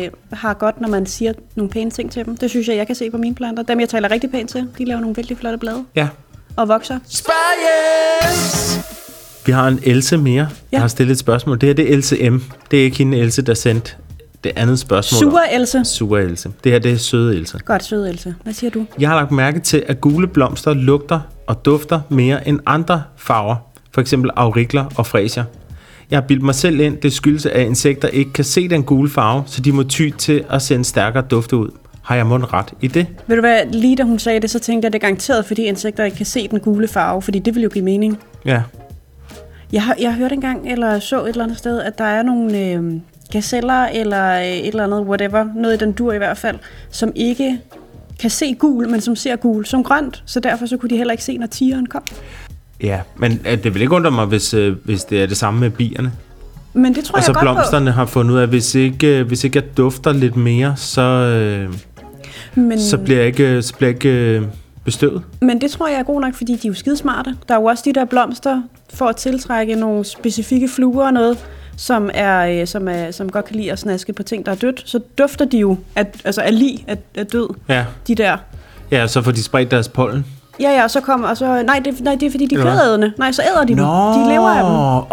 [0.04, 2.36] øh, har godt, når man siger nogle pæne ting til dem.
[2.36, 3.62] Det synes jeg, jeg kan se på mine planter.
[3.62, 6.08] Dem, jeg taler rigtig pænt til, de laver nogle virkelig flotte blade Ja.
[6.56, 6.98] og vokser.
[9.46, 10.76] Vi har en Else mere, ja.
[10.76, 11.60] Der har stillet et spørgsmål.
[11.60, 12.42] Det her det er Else M.
[12.70, 13.92] Det er ikke hende Else, der sendte
[14.44, 15.32] det andet spørgsmål.
[15.32, 15.84] Sure Else.
[15.84, 16.50] Sure Else.
[16.64, 17.58] Det her det er søde Else.
[17.64, 18.34] Godt, sød Else.
[18.42, 18.86] Hvad siger du?
[18.98, 23.56] Jeg har lagt mærke til, at gule blomster lugter og dufter mere end andre farver.
[23.94, 25.44] For eksempel aurikler og fræsier.
[26.10, 29.10] Jeg har bildt mig selv ind, det skyldes, at insekter ikke kan se den gule
[29.10, 31.68] farve, så de må ty til at sende stærkere dufte ud.
[32.02, 33.06] Har jeg mund ret i det?
[33.26, 35.62] Ved du hvad, lige da hun sagde det, så tænkte jeg, det er garanteret, fordi
[35.62, 38.18] insekter ikke kan se den gule farve, fordi det vil jo give mening.
[38.44, 38.62] Ja.
[39.72, 42.22] Jeg har, jeg har hørt engang, eller så et eller andet sted, at der er
[42.22, 42.92] nogle øh,
[43.30, 46.58] gazeller, eller øh, et eller andet, whatever, noget i den dur i hvert fald,
[46.90, 47.58] som ikke
[48.20, 51.12] kan se gul, men som ser gul som grønt, så derfor så kunne de heller
[51.12, 52.02] ikke se, når tigeren kom.
[52.82, 55.60] Ja, men øh, det vil ikke undre mig, hvis, øh, hvis det er det samme
[55.60, 56.12] med bierne.
[56.72, 59.18] Men det tror Og så jeg godt blomsterne har fundet ud af, at hvis ikke,
[59.18, 62.60] øh, hvis ikke jeg dufter lidt mere, så, øh, på.
[62.60, 64.42] Men, så bliver jeg ikke, øh, så bliver jeg ikke
[64.84, 65.22] bestøvet.
[65.40, 67.36] men det tror jeg er god nok, fordi de er jo skidesmarte.
[67.48, 68.62] Der er jo også de der blomster
[68.94, 71.38] for at tiltrække nogle specifikke fluer og noget,
[71.76, 74.56] som, er, øh, som, er, som godt kan lide at snaske på ting, der er
[74.56, 74.82] dødt.
[74.86, 77.84] Så dufter de jo af, altså af lig af, af død, Ja.
[78.08, 78.36] de der.
[78.90, 80.26] ja, så får de spredt deres pollen.
[80.60, 82.60] Ja, ja, og så kommer, og så, nej, det, nej, det er fordi, de er
[82.62, 83.12] kvædædende.
[83.18, 83.76] Nej, så æder de dem.
[83.76, 84.72] De lever af dem.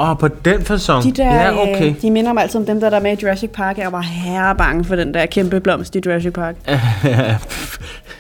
[0.10, 1.04] Åh, på den fasong.
[1.04, 1.90] De der, ja, okay.
[1.90, 3.78] øh, de minder mig altid om dem, der, der er med i Jurassic Park.
[3.78, 6.56] Jeg var herre bange for den der kæmpe blomst i Jurassic Park.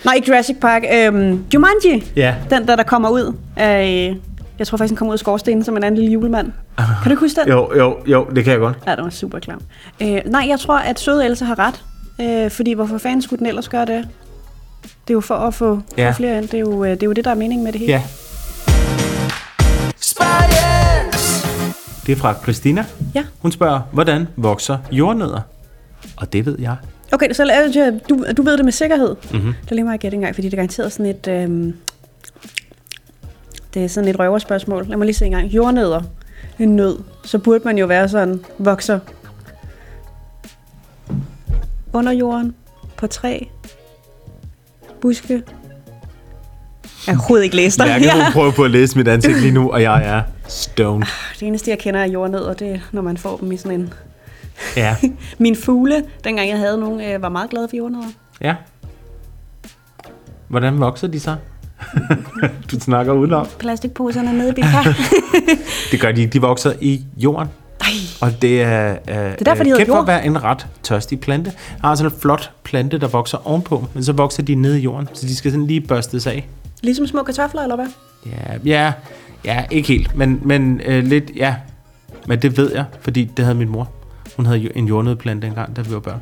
[0.05, 0.83] Nej, ikke Jurassic Park.
[0.93, 2.11] Øhm, Jumanji.
[2.15, 2.35] ja.
[2.49, 4.15] Den der, der kommer ud af...
[4.59, 6.51] Jeg tror faktisk, den kommer ud af skorstenen som en anden lille julemand.
[6.77, 7.49] Kan du ikke huske den?
[7.49, 8.77] Jo, jo, jo, det kan jeg godt.
[8.87, 9.61] Ja, den var super klam.
[10.01, 11.83] Øh, nej, jeg tror, at søde Else har ret.
[12.21, 14.07] Øh, fordi hvorfor fanden skulle den ellers gøre det?
[14.83, 16.03] Det er jo for at få, ja.
[16.03, 16.09] Ja.
[16.11, 16.43] få flere ind.
[16.47, 17.93] Det er, jo, øh, det er jo det, der er meningen med det hele.
[17.93, 18.01] Ja.
[22.05, 22.85] Det er fra Christina.
[23.15, 23.23] Ja.
[23.39, 25.41] Hun spørger, hvordan vokser jordnødder?
[26.17, 26.75] Og det ved jeg.
[27.11, 29.15] Okay, så lad- du, du ved det med sikkerhed.
[29.33, 29.53] Mhm.
[29.63, 31.27] Det er lige meget gætte engang, fordi det er garanteret sådan et...
[31.27, 31.73] Øhm,
[33.73, 34.85] det er sådan et røverspørgsmål.
[34.87, 35.47] Lad mig lige se engang.
[35.47, 36.01] Jordnødder.
[36.59, 36.97] En nød.
[37.23, 38.99] Så burde man jo være sådan, vokser
[41.93, 42.55] under jorden,
[42.97, 43.39] på træ,
[45.01, 45.33] buske.
[45.33, 45.41] Jeg
[47.05, 47.87] har overhovedet ikke læst dig.
[47.87, 48.31] Jeg kan ja.
[48.33, 51.07] prøve på at læse mit ansigt lige nu, og jeg er stoned.
[51.39, 53.93] Det eneste, jeg kender af jordnødder, det er, når man får dem i sådan en...
[54.77, 54.95] Ja.
[55.39, 58.07] Min fugle, dengang jeg havde nogen, øh, var meget glad for jordnødder.
[58.41, 58.55] Ja.
[60.47, 61.35] Hvordan vokser de så?
[62.71, 63.47] du snakker udenom.
[63.59, 64.77] Plastikposerne nede i Bilka.
[65.91, 66.33] Det gør de ikke.
[66.33, 67.47] De vokser i jorden.
[67.81, 67.87] Ej,
[68.21, 70.67] Og det er, uh, det er derfor, de hedder kendt for at være en ret
[70.83, 71.53] tørstig plante.
[71.81, 74.79] Der er sådan en flot plante, der vokser ovenpå, men så vokser de ned i
[74.79, 76.47] jorden, så de skal sådan lige børstes af.
[76.83, 77.87] ligesom små kartofler, eller hvad?
[78.25, 78.93] Ja, ja,
[79.45, 81.55] ja ikke helt, men, men uh, lidt, ja.
[82.27, 83.91] Men det ved jeg, fordi det havde min mor.
[84.39, 86.21] Hun havde en jordnødplante engang, da vi var børn.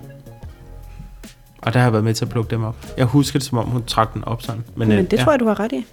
[1.62, 2.76] Og der har jeg været med til at plukke dem op.
[2.98, 4.64] Jeg husker det, som om hun trak den op sådan.
[4.76, 5.86] Men, Men øh, det tror jeg, du har ret i.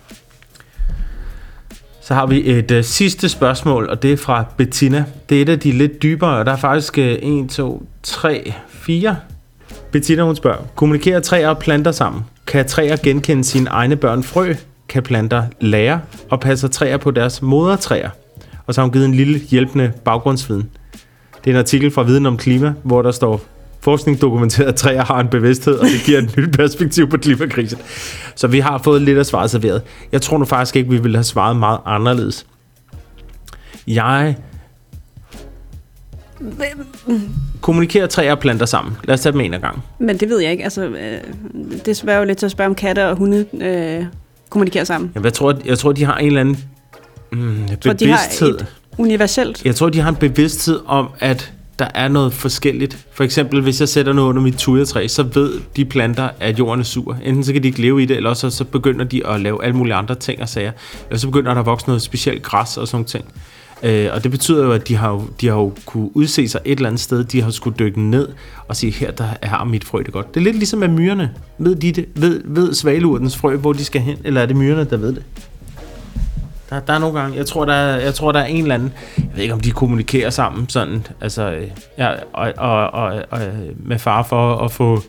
[2.00, 5.04] Så har vi et øh, sidste spørgsmål, og det er fra Bettina.
[5.28, 8.54] Det er et af de lidt dybere, og der er faktisk øh, 1, 2, 3,
[8.68, 9.16] 4.
[9.92, 12.22] Bettina hun spørger, kommunikerer træer og planter sammen?
[12.46, 14.54] Kan træer genkende sine egne børn frø?
[14.88, 16.00] Kan planter lære?
[16.30, 18.10] Og passer træer på deres modertræer?
[18.66, 20.70] Og så har hun givet en lille hjælpende baggrundsviden.
[21.44, 23.40] Det er en artikel fra Viden om Klima, hvor der står,
[23.80, 27.78] forskning dokumenterer, at træer har en bevidsthed, og det giver et nyt perspektiv på klimakrisen.
[28.34, 29.82] Så vi har fået lidt af svaret serveret.
[30.12, 32.46] Jeg tror nu faktisk ikke, vi ville have svaret meget anderledes.
[33.86, 34.36] Jeg
[37.60, 38.96] kommunikerer træer og planter sammen.
[39.04, 39.82] Lad os tage dem en gang.
[39.98, 40.64] Men det ved jeg ikke.
[40.64, 41.18] Altså, øh,
[41.86, 44.04] det sværer jo lidt til at spørge om katte og hunde øh,
[44.50, 45.10] kommunikerer sammen.
[45.14, 46.64] Jamen, jeg, tror, jeg tror, de har en eller anden
[47.32, 48.54] mm, Jeg tror, de har bevidsthed.
[48.54, 48.66] et
[48.98, 49.64] universelt.
[49.64, 53.06] Jeg tror, de har en bevidsthed om, at der er noget forskelligt.
[53.12, 56.80] For eksempel, hvis jeg sætter noget under mit tujetræ, så ved de planter, at jorden
[56.80, 57.16] er sur.
[57.24, 59.64] Enten så kan de ikke leve i det, eller så, så begynder de at lave
[59.64, 60.72] alle mulige andre ting og sager.
[61.08, 63.24] Eller så begynder der at vokse noget specielt græs og sådan ting.
[63.82, 66.60] Øh, og det betyder jo, at de har, jo- de har jo kunne udse sig
[66.64, 67.24] et eller andet sted.
[67.24, 68.28] De har skulle dykke ned
[68.68, 70.34] og sige, her der har mit frø det godt.
[70.34, 71.30] Det er lidt ligesom med myrerne.
[71.58, 72.04] Ved, de det?
[72.14, 74.16] ved, ved svalurtens frø, hvor de skal hen?
[74.24, 75.22] Eller er det myrerne, der ved det?
[76.70, 78.74] Der, der er nogle gange, jeg tror, der er, jeg tror, der er en eller
[78.74, 83.22] anden, jeg ved ikke, om de kommunikerer sammen sådan, altså, øh, ja, og, og, og,
[83.30, 85.02] og øh, med far for at få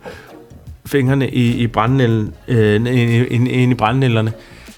[0.85, 4.33] fingrene i, i brandnælden, øh, ind, ind, ind i brandnælderne,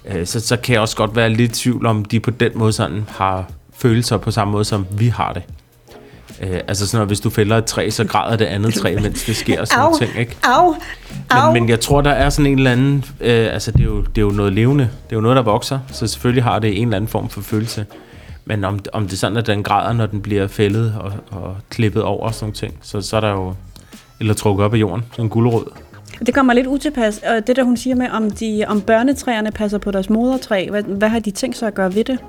[0.05, 2.51] øh, så, så kan jeg også godt være lidt i tvivl om, de på den
[2.55, 5.43] måde sådan har følelser på samme måde, som vi har det.
[6.41, 9.23] Øh, altså sådan, at hvis du fælder et træ, så græder det andet træ, mens
[9.23, 10.37] det sker og sådan Au, ting, ikke?
[10.43, 10.75] au,
[11.29, 11.51] au.
[11.51, 13.05] Men, men jeg tror, der er sådan en eller anden...
[13.21, 14.83] Øh, altså, det er, jo, det er jo noget levende.
[14.83, 15.79] Det er jo noget, der vokser.
[15.91, 17.85] Så selvfølgelig har det en eller anden form for følelse.
[18.45, 21.57] Men om, om det er sådan, at den græder, når den bliver fældet og, og
[21.69, 23.53] klippet over og sådan ting, så, så er der jo...
[24.19, 25.65] Eller trukket op af jorden, sådan en gulerod.
[26.25, 27.17] Det kommer lidt utilpas.
[27.17, 30.83] Og det der, hun siger med, om, de, om børnetræerne passer på deres modertræ, hvad,
[30.83, 32.19] hvad har de tænkt sig at gøre ved det?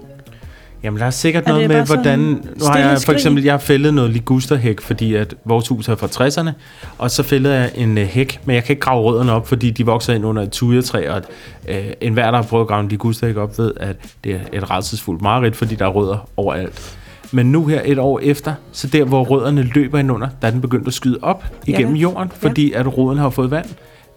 [0.82, 2.18] Jamen, der er sikkert Er noget med, hvordan...
[2.18, 5.94] Nu har jeg for eksempel jeg har fældet noget ligusterhæk, fordi at vores hus er
[5.96, 6.50] fra 60'erne,
[6.98, 9.70] og så fældede jeg en uh, hæk, men jeg kan ikke grave rødderne op, fordi
[9.70, 11.24] de vokser ind under et thujetræ, og at,
[11.68, 14.70] uh, enhver, der har prøvet at grave en ligusterhæk op, ved, at det er et
[14.70, 16.96] rædselsfuldt mareridt, fordi der er rødder overalt.
[17.32, 20.50] Men nu her et år efter, så der hvor rødderne løber ind under, der er
[20.50, 22.00] den begyndt at skyde op igennem Ja.
[22.00, 23.66] jorden, fordi at roden har fået vand.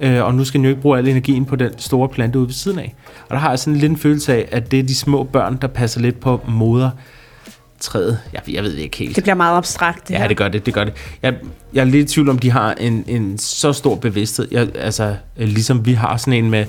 [0.02, 2.47] Øh, og nu skal den jo ikke bruge al energien på den store plante ude
[2.47, 2.95] ved siden af.
[3.30, 5.58] Og der har jeg sådan lidt en følelse af, at det er de små børn,
[5.62, 6.89] der passer lidt på moder
[7.80, 8.20] træet.
[8.34, 9.16] Jeg, jeg ved det ikke helt.
[9.16, 10.28] Det bliver meget abstrakt, det Ja, her.
[10.28, 10.93] det gør det, det gør det.
[11.24, 11.34] Jeg,
[11.74, 14.47] jeg er lidt i tvivl om, de har en, en så stor bevidsthed.
[14.52, 16.66] Jeg, altså, øh, ligesom vi har sådan en med,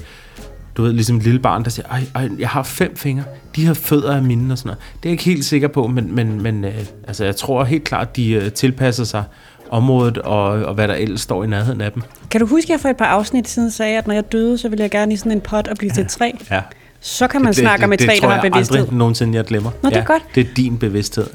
[0.76, 3.24] du ved, ligesom et lille barn, der siger, ej, ej, jeg har fem fingre.
[3.56, 4.78] De her fødder er mine og sådan noget.
[4.78, 6.74] Det er jeg ikke helt sikker på, men, men, men øh,
[7.08, 9.24] altså, jeg tror helt klart, de øh, tilpasser sig
[9.72, 12.02] området og, og hvad der ellers står i nærheden af dem.
[12.30, 14.58] Kan du huske, at jeg for et par afsnit siden sagde, at når jeg døde,
[14.58, 16.30] så ville jeg gerne i sådan en pot og blive til et træ?
[16.50, 16.60] Ja.
[17.00, 18.78] Så kan man snakke om et træ, der har tror jeg bevidsthed.
[18.78, 19.70] aldrig nogensinde, jeg glemmer.
[19.82, 20.22] Nå, det er godt.
[20.34, 21.26] Det er din bevidsthed.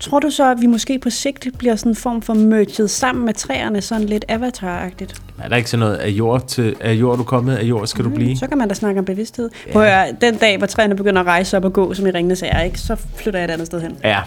[0.00, 3.24] Tror du så, at vi måske på sigt bliver sådan en form for merged sammen
[3.24, 5.22] med træerne, sådan lidt avatar-agtigt?
[5.42, 8.04] Er der ikke sådan noget, af jord, til, af jord du kommet, af jord skal
[8.04, 8.36] du blive?
[8.36, 9.50] Så kan man da snakke om bevidsthed.
[9.66, 9.72] Ja.
[9.72, 12.10] Prøv at høre, den dag, hvor træerne begynder at rejse op og gå, som i
[12.10, 13.96] Ringnes er, ikke, så flytter jeg et andet sted hen.
[14.04, 14.20] Ja,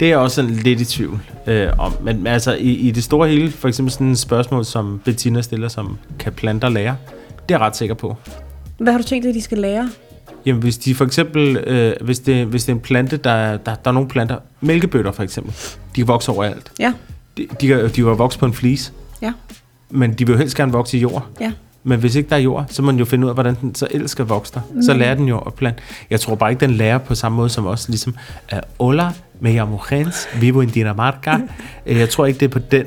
[0.00, 1.92] det er jeg også sådan lidt i tvivl øh, om.
[2.02, 5.68] Men altså, i, i det store hele, for eksempel sådan et spørgsmål, som Bettina stiller,
[5.68, 6.96] som kan planter lære,
[7.48, 8.16] det er jeg ret sikker på.
[8.78, 9.90] Hvad har du tænkt, at de skal lære?
[10.46, 13.74] Jamen, hvis de for eksempel, øh, hvis, det, hvis det er en plante, der, der,
[13.74, 15.52] der er nogle planter, mælkebøtter for eksempel,
[15.96, 16.72] de kan vokse overalt.
[16.78, 16.92] Ja,
[17.36, 19.32] De, de, kan, de kan vokse på en flis, ja,
[19.90, 21.26] men de vil jo helst gerne vokse i jord.
[21.40, 21.52] ja.
[21.84, 23.74] Men hvis ikke der er jord, så må man jo finde ud af, hvordan den
[23.74, 24.60] så skal vokse der.
[24.82, 25.82] Så lærer den jo at plante.
[26.10, 27.88] Jeg tror bare ikke, den lærer på samme måde som os.
[27.88, 28.14] Ligesom,
[28.52, 29.10] uh, hola,
[29.40, 31.36] me llamo Jens, vivo en Dinamarca.
[31.86, 32.86] Øh, jeg tror ikke, det er på den.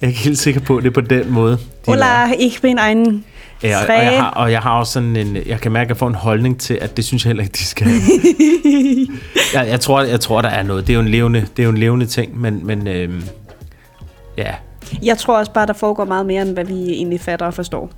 [0.00, 1.52] Jeg er ikke helt sikker på, at det er på den måde.
[1.86, 2.26] de lærer.
[2.26, 3.24] Hola, ich bin ein
[3.62, 5.88] Ja, og, og, jeg har, og jeg har også sådan en, jeg kan mærke, at
[5.88, 7.86] jeg får en holdning til, at det synes jeg heller ikke, de skal.
[9.54, 10.86] jeg, jeg, tror, jeg tror, der er noget.
[10.86, 13.22] Det er jo en levende, det er jo en levende ting, men, men øhm,
[14.36, 14.54] ja,
[15.02, 17.90] Jeg tror også bare, der foregår meget mere, end hvad vi egentlig fatter og forstår.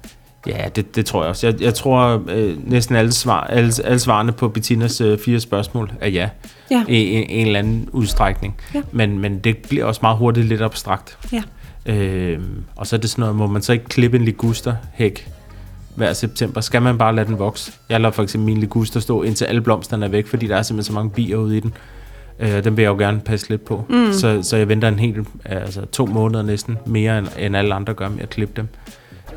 [0.46, 1.46] Ja, det, det tror jeg også.
[1.46, 5.92] Jeg, jeg tror øh, næsten alle, svar, alle, alle svarene på Bettinas øh, fire spørgsmål
[6.00, 6.28] er ja.
[6.70, 6.84] Ja.
[6.88, 8.56] I, i en eller anden udstrækning.
[8.74, 8.82] Ja.
[8.92, 11.18] Men, men det bliver også meget hurtigt lidt abstrakt.
[11.32, 11.42] Ja.
[11.86, 12.40] Øh,
[12.76, 15.28] og så er det sådan noget, må man så ikke klippe en ligusterhæk
[15.94, 16.60] hver september?
[16.60, 17.72] Skal man bare lade den vokse?
[17.88, 20.62] Jeg lader for eksempel min liguster stå, indtil alle blomsterne er væk, fordi der er
[20.62, 21.74] simpelthen så mange bier ude i den.
[22.40, 23.84] Øh, den vil jeg jo gerne passe lidt på.
[23.88, 24.12] Mm.
[24.12, 27.94] Så, så jeg venter en hel, altså to måneder næsten, mere end, end alle andre
[27.94, 28.68] gør med at klippe dem.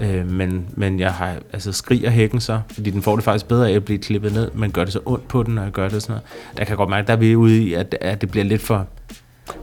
[0.02, 3.70] Øh, men, men jeg har, altså skriger hækken så, fordi den får det faktisk bedre
[3.70, 5.90] af at blive klippet ned, men gør det så ondt på den, og jeg gør
[5.90, 6.24] det sådan noget.
[6.58, 8.62] Der kan jeg godt mærke, der er vi ude i, at, at det bliver lidt
[8.62, 8.88] for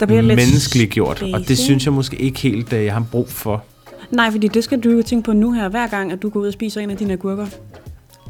[0.00, 3.28] Der bliver menneskeligt gjort, og det synes jeg måske ikke helt, at jeg har brug
[3.28, 3.64] for.
[4.12, 6.40] Nej, fordi det skal du jo tænke på nu her, hver gang, at du går
[6.40, 7.46] ud og spiser en af dine agurker.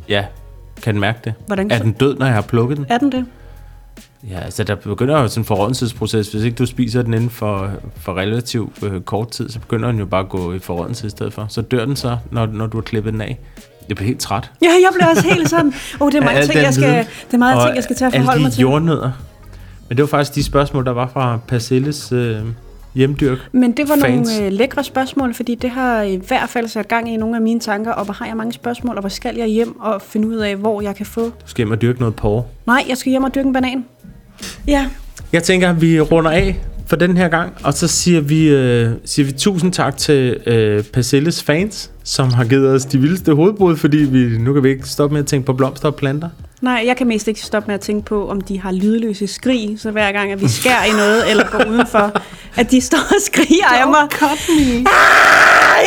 [0.08, 0.24] Ja,
[0.82, 1.34] kan den mærke det?
[1.46, 2.86] Hvordan Er den død, når jeg har plukket den?
[2.88, 3.26] Er den det?
[4.30, 6.32] Ja, altså der begynder jo sådan en forrådnelsesproces.
[6.32, 9.98] Hvis ikke du spiser den inden for, for relativt øh, kort tid, så begynder den
[9.98, 11.46] jo bare at gå i forrådnelse i stedet for.
[11.48, 13.38] Så dør den så, når, når du har klippet den af.
[13.88, 14.50] Jeg bliver helt træt.
[14.62, 15.66] Ja, jeg bliver også helt sådan.
[15.66, 18.04] Åh, oh, det er mange ting, jeg skal, det er meget ting, jeg skal til
[18.04, 18.60] at alle forholde de mig til.
[18.60, 19.10] jordnødder.
[19.88, 22.40] Men det var faktisk de spørgsmål, der var fra Persilles øh,
[22.94, 23.38] hjemdyrk.
[23.52, 24.28] Men det var fans.
[24.28, 27.42] nogle øh, lækre spørgsmål, fordi det har i hvert fald sat gang i nogle af
[27.42, 30.28] mine tanker, og hvor har jeg mange spørgsmål, og hvor skal jeg hjem og finde
[30.28, 31.20] ud af, hvor jeg kan få...
[31.24, 32.44] Du skal hjem og dyrke noget porre.
[32.66, 33.84] Nej, jeg skal hjem og dyrke en banan.
[34.68, 34.86] Ja,
[35.32, 39.26] Jeg tænker, vi runder af, for den her gang, og så siger vi, øh, siger
[39.26, 43.96] vi tusind tak til øh, Persilles fans, som har givet os de vildeste hovedbrud, fordi
[43.96, 46.28] vi, nu kan vi ikke stoppe med at tænke på blomster og planter.
[46.62, 49.76] Nej, jeg kan mest ikke stoppe med at tænke på, om de har lydløse skrig,
[49.78, 52.12] så hver gang, at vi skærer i noget, eller går udenfor,
[52.56, 54.08] at de står og skriger af mig.
[54.10, 54.78] cut me.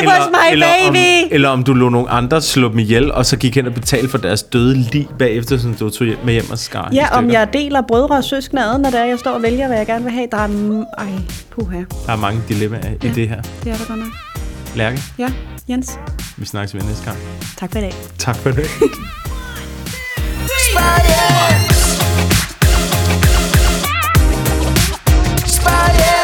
[0.02, 1.24] It was my eller, baby!
[1.24, 3.74] Om, eller om du lå nogle andre slå dem ihjel, og så gik hen og
[3.74, 6.96] betalte for deres døde lig bagefter, som du tog hjem med hjem og skar i
[6.96, 9.68] Ja, om jeg deler brødre og søskende ad, når det er, jeg står og vælger,
[9.68, 10.28] hvad jeg gerne vil have.
[10.32, 10.48] Der er...
[10.48, 11.08] m- Ej,
[11.52, 11.78] puha.
[12.06, 13.08] Der er mange dilemmaer ja.
[13.08, 13.42] i det her.
[13.64, 14.10] Det er der godt nok.
[14.76, 15.28] Lærke, Ja,
[15.70, 16.00] Jens.
[16.38, 17.18] vi snakkes ved næste gang.
[17.58, 17.94] Tak for i dag.
[18.18, 18.52] Tak for
[20.48, 21.72] Спаек
[25.48, 26.15] Спаек